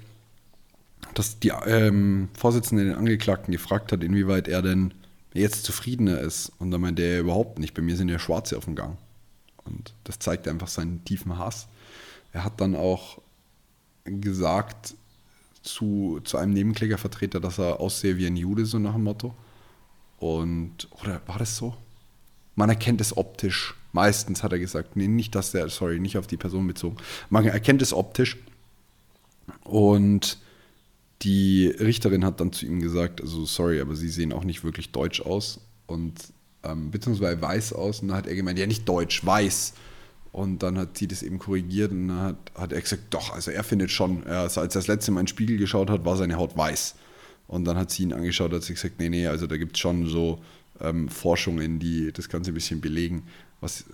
dass 1.14 1.40
die 1.40 1.52
ähm, 1.66 2.30
Vorsitzende 2.38 2.84
den 2.84 2.96
Angeklagten 2.96 3.52
gefragt 3.52 3.92
hat, 3.92 4.04
inwieweit 4.04 4.48
er 4.48 4.62
denn 4.62 4.94
jetzt 5.42 5.64
zufriedener 5.64 6.20
ist. 6.20 6.52
Und 6.60 6.72
dann 6.72 6.82
meinte 6.82 7.04
er 7.04 7.20
überhaupt 7.20 7.60
nicht, 7.60 7.74
bei 7.74 7.82
mir 7.82 7.96
sind 7.96 8.10
ja 8.10 8.20
Schwarze 8.20 8.58
auf 8.58 8.66
dem 8.66 8.76
Gang. 8.76 8.98
Und 9.64 9.94
das 10.04 10.20
zeigt 10.20 10.48
einfach 10.48 10.68
seinen 10.68 11.04
tiefen 11.06 11.38
Hass. 11.38 11.68
Er 12.34 12.44
hat 12.44 12.60
dann 12.62 12.76
auch 12.76 13.22
gesagt, 14.06 14.96
zu, 15.66 16.20
zu 16.24 16.38
einem 16.38 16.54
Nebenklägervertreter, 16.54 17.40
dass 17.40 17.58
er 17.58 17.80
aussehe 17.80 18.18
wie 18.18 18.28
ein 18.28 18.38
Jude, 18.38 18.66
so 18.66 18.80
nach 18.80 18.94
dem 18.94 19.04
Motto. 19.04 19.34
Und, 20.18 20.88
oder 21.02 21.22
war 21.26 21.40
das 21.40 21.58
so? 21.58 21.76
Man 22.56 22.70
erkennt 22.70 23.02
es 23.02 23.18
optisch. 23.18 23.76
Meistens 23.92 24.44
hat 24.44 24.52
er 24.52 24.60
gesagt, 24.60 24.96
nee, 24.96 25.08
nicht, 25.08 25.36
dass 25.36 25.52
der, 25.52 25.70
sorry, 25.70 26.00
nicht 26.00 26.18
auf 26.18 26.28
die 26.28 26.38
Person 26.38 26.68
bezogen. 26.68 26.98
Man 27.30 27.46
erkennt 27.46 27.82
es 27.82 27.94
optisch. 27.94 28.38
Und 29.64 30.38
die 31.26 31.68
Richterin 31.68 32.24
hat 32.24 32.40
dann 32.40 32.54
zu 32.54 32.66
ihm 32.66 32.80
gesagt, 32.80 33.20
also 33.20 33.46
sorry, 33.46 33.82
aber 33.82 33.96
sie 33.96 34.10
sehen 34.10 34.32
auch 34.32 34.44
nicht 34.44 34.64
wirklich 34.64 34.92
deutsch 34.92 35.22
aus 35.22 35.60
und 35.88 36.14
ähm, 36.64 36.92
beziehungsweise 36.92 37.42
weiß 37.42 37.74
aus. 37.74 38.02
Und 38.02 38.10
dann 38.10 38.18
hat 38.18 38.28
er 38.28 38.36
gemeint, 38.36 38.60
ja 38.60 38.68
nicht 38.68 38.88
deutsch, 38.88 39.26
weiß. 39.26 39.74
Und 40.32 40.64
dann 40.64 40.78
hat 40.78 40.98
sie 40.98 41.08
das 41.08 41.24
eben 41.24 41.40
korrigiert 41.40 41.92
und 41.92 42.10
dann 42.10 42.20
hat, 42.20 42.38
hat 42.56 42.74
er 42.74 42.82
gesagt, 42.82 43.04
doch, 43.10 43.34
also 43.34 43.52
er 43.52 43.64
findet 43.64 43.90
schon, 43.90 44.24
er, 44.26 44.42
als 44.42 44.58
er 44.58 44.68
das 44.68 44.88
letzte 44.88 45.12
Mal 45.12 45.22
in 45.22 45.26
den 45.26 45.30
Spiegel 45.30 45.58
geschaut 45.58 45.90
hat, 45.90 46.06
war 46.06 46.18
seine 46.18 46.36
Haut 46.36 46.56
weiß. 46.56 46.96
Und 47.48 47.66
dann 47.66 47.78
hat 47.78 47.92
sie 47.92 48.04
ihn 48.04 48.14
angeschaut, 48.14 48.52
hat 48.52 48.64
sie 48.64 48.74
gesagt, 48.74 49.00
nee, 49.00 49.10
nee, 49.10 49.28
also 49.28 49.48
da 49.48 49.58
gibt 49.58 49.78
es 49.78 49.80
schon 49.80 50.08
so 50.08 50.40
ähm, 50.82 51.10
Forschungen, 51.10 51.80
die 51.80 52.12
das 52.12 52.30
Ganze 52.30 52.52
ein 52.52 52.54
bisschen 52.54 52.82
belegen, 52.82 53.24
was 53.62 53.82
äh, 53.82 53.86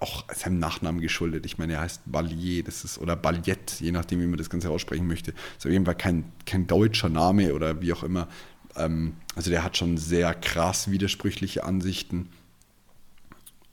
auch 0.00 0.24
seinem 0.34 0.58
Nachnamen 0.58 1.00
geschuldet. 1.00 1.46
Ich 1.46 1.58
meine, 1.58 1.74
er 1.74 1.80
heißt 1.80 2.02
Ballier, 2.06 2.62
das 2.62 2.84
ist, 2.84 2.98
oder 2.98 3.16
Balliet, 3.16 3.80
je 3.80 3.92
nachdem, 3.92 4.20
wie 4.20 4.26
man 4.26 4.38
das 4.38 4.50
Ganze 4.50 4.70
aussprechen 4.70 5.06
möchte. 5.06 5.32
Das 5.32 5.58
ist 5.58 5.66
auf 5.66 5.72
jeden 5.72 5.84
Fall 5.84 5.96
kein, 5.96 6.32
kein 6.44 6.66
deutscher 6.66 7.08
Name 7.08 7.54
oder 7.54 7.80
wie 7.80 7.92
auch 7.92 8.02
immer. 8.02 8.28
Ähm, 8.76 9.14
also 9.34 9.50
der 9.50 9.64
hat 9.64 9.76
schon 9.76 9.96
sehr 9.96 10.34
krass 10.34 10.90
widersprüchliche 10.90 11.64
Ansichten. 11.64 12.28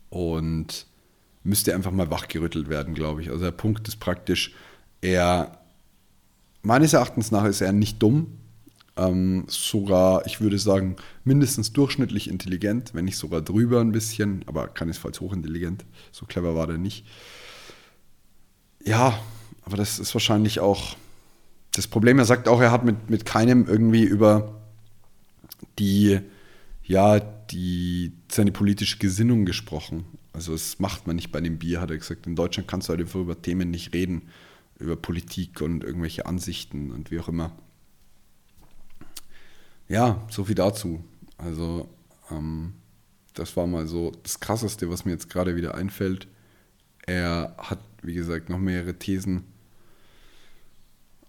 Und 0.10 0.86
müsste 1.44 1.74
einfach 1.74 1.92
mal 1.92 2.10
wachgerüttelt 2.10 2.70
werden, 2.70 2.94
glaube 2.94 3.22
ich. 3.22 3.30
Also 3.30 3.44
der 3.44 3.52
Punkt 3.52 3.88
ist 3.88 4.00
praktisch, 4.00 4.54
er, 5.02 5.60
meines 6.62 6.94
Erachtens 6.94 7.32
nach 7.32 7.46
ist 7.46 7.62
er 7.62 7.74
nicht 7.74 8.02
dumm, 8.02 8.38
ähm, 8.96 9.46
sogar, 9.48 10.26
ich 10.26 10.40
würde 10.42 10.60
sagen, 10.60 10.96
mindestens 11.24 11.74
durchschnittlich 11.74 12.30
intelligent, 12.30 12.94
wenn 12.94 13.06
nicht 13.06 13.18
sogar 13.18 13.42
drüber 13.42 13.82
ein 13.82 13.92
bisschen, 13.92 14.44
aber 14.46 14.68
keinesfalls 14.68 15.20
hochintelligent. 15.20 15.86
So 16.12 16.26
clever 16.26 16.56
war 16.56 16.68
der 16.68 16.78
nicht. 16.78 17.06
Ja, 18.84 19.20
aber 19.64 19.78
das 19.78 20.00
ist 20.00 20.14
wahrscheinlich 20.14 20.60
auch 20.60 20.96
das 21.74 21.88
Problem. 21.88 22.20
Er 22.20 22.26
sagt 22.26 22.48
auch, 22.48 22.62
er 22.62 22.72
hat 22.72 22.86
mit, 22.86 23.10
mit 23.10 23.26
keinem 23.26 23.66
irgendwie 23.66 24.04
über 24.04 24.62
die, 25.80 26.20
ja, 26.84 27.20
die, 27.20 28.12
seine 28.32 28.52
politische 28.52 29.00
Gesinnung 29.00 29.46
gesprochen. 29.46 30.06
Also 30.34 30.52
das 30.52 30.80
macht 30.80 31.08
man 31.08 31.16
nicht 31.16 31.32
bei 31.32 31.42
dem 31.42 31.58
Bier, 31.58 31.82
hat 31.82 31.90
er 31.90 31.98
gesagt. 31.98 32.28
In 32.28 32.36
Deutschland 32.36 32.68
kannst 32.68 32.88
du 32.88 32.92
halt 32.92 33.02
einfach 33.02 33.20
über 33.20 33.42
Themen 33.42 33.72
nicht 33.72 33.94
reden, 33.94 34.24
über 34.80 34.96
Politik 34.96 35.62
und 35.62 35.84
irgendwelche 35.84 36.26
Ansichten 36.26 36.92
und 36.92 37.10
wie 37.10 37.20
auch 37.20 37.30
immer. 37.30 37.52
Ja, 39.88 40.26
so 40.30 40.46
viel 40.46 40.56
dazu. 40.56 41.04
Also 41.38 41.89
ähm, 42.32 42.74
das 43.34 43.56
war 43.58 43.67
mal 43.67 43.88
so 43.88 44.12
das 44.24 44.39
Krasseste, 44.39 44.89
was 44.89 45.06
mir 45.06 45.12
jetzt 45.12 45.30
gerade 45.30 45.56
wieder 45.56 45.76
einfällt. 45.76 46.28
Er 47.06 47.56
hat, 47.58 47.80
wie 48.02 48.13
gesagt, 48.13 48.50
noch 48.50 48.60
mehrere 48.60 48.93
Thesen 48.93 49.43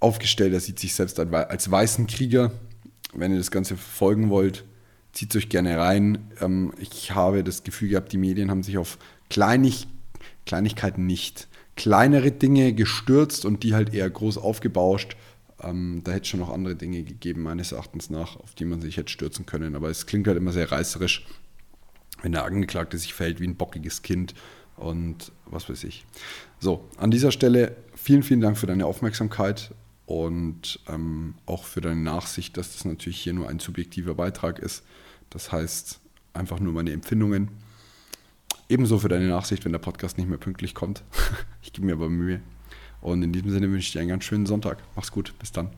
aufgestellt. 0.01 0.53
Er 0.53 0.61
sieht 0.61 0.79
sich 0.79 0.95
selbst 0.95 1.19
als 1.19 1.71
weißen 1.71 2.07
Krieger. 2.07 2.53
Wenn 3.13 3.33
ihr 3.33 3.39
das 3.39 3.51
Ganze 3.51 3.77
verfolgen 3.77 4.29
wollt, 4.29 4.65
zieht 5.13 5.35
euch 5.37 5.49
gerne 5.49 5.79
rein. 5.79 6.31
Ähm, 6.41 6.73
ich 6.79 7.15
habe 7.15 7.45
das 7.45 7.63
Gefühl 7.65 7.89
gehabt, 7.89 8.13
die 8.13 8.19
Medien 8.19 8.51
haben 8.51 8.63
sich 8.63 8.79
auf 8.79 8.99
Kleinig 9.31 9.89
Kleinigkeiten 10.47 11.07
nicht, 11.07 11.49
kleinere 11.77 12.31
Dinge 12.31 12.73
gestürzt 12.73 13.45
und 13.45 13.63
die 13.63 13.75
halt 13.75 13.95
eher 13.95 14.09
groß 14.09 14.39
aufgebauscht. 14.39 15.17
Ähm, 15.65 16.03
da 16.05 16.13
hätte 16.13 16.23
es 16.23 16.29
schon 16.29 16.41
noch 16.41 16.53
andere 16.53 16.77
Dinge 16.77 17.03
gegeben, 17.03 17.43
meines 17.43 17.73
Erachtens 17.73 18.11
nach, 18.11 18.37
auf 18.37 18.55
die 18.55 18.65
man 18.65 18.81
sich 18.81 18.97
hätte 18.97 19.11
stürzen 19.13 19.47
können. 19.47 19.75
Aber 19.77 19.89
es 19.89 20.07
klingt 20.07 20.27
halt 20.27 20.37
immer 20.37 20.53
sehr 20.53 20.71
reißerisch, 20.71 21.27
wenn 22.23 22.33
der 22.33 22.45
Angeklagte 22.45 22.99
sich 22.99 23.15
verhält 23.15 23.41
wie 23.41 23.47
ein 23.47 23.57
bockiges 23.57 24.03
Kind 24.03 24.35
und 24.77 25.33
was 25.47 25.69
weiß 25.69 25.85
ich. 25.85 26.05
So, 26.59 26.89
an 26.97 27.11
dieser 27.11 27.33
Stelle 27.33 27.77
vielen, 27.95 28.23
vielen 28.23 28.41
Dank 28.41 28.59
für 28.59 28.67
deine 28.67 28.87
Aufmerksamkeit 28.87 29.73
und 30.07 30.81
ähm, 30.89 31.35
auch 31.47 31.65
für 31.65 31.81
deine 31.81 32.01
Nachsicht, 32.01 32.57
dass 32.57 32.73
das 32.73 32.85
natürlich 32.85 33.21
hier 33.21 33.33
nur 33.33 33.49
ein 33.49 33.59
subjektiver 33.59 34.15
Beitrag 34.15 34.59
ist. 34.59 34.85
Das 35.31 35.51
heißt, 35.53 36.01
einfach 36.35 36.61
nur 36.61 36.73
meine 36.73 36.93
Empfindungen. 36.93 37.51
Ebenso 38.69 38.99
für 38.99 39.09
deine 39.09 39.29
Nachsicht, 39.29 39.65
wenn 39.65 39.73
der 39.73 39.79
Podcast 39.79 40.19
nicht 40.19 40.29
mehr 40.29 40.39
pünktlich 40.39 40.75
kommt. 40.75 41.03
ich 41.63 41.73
gebe 41.73 41.87
mir 41.87 41.95
aber 41.95 42.09
Mühe. 42.09 42.41
Und 43.05 43.23
in 43.23 43.33
diesem 43.33 43.51
Sinne 43.51 43.71
wünsche 43.71 43.87
ich 43.87 43.93
dir 43.93 44.01
einen 44.01 44.09
ganz 44.09 44.25
schönen 44.25 44.47
Sonntag. 44.47 44.79
Mach's 44.97 45.13
gut. 45.13 45.35
Bis 45.39 45.53
dann. 45.53 45.69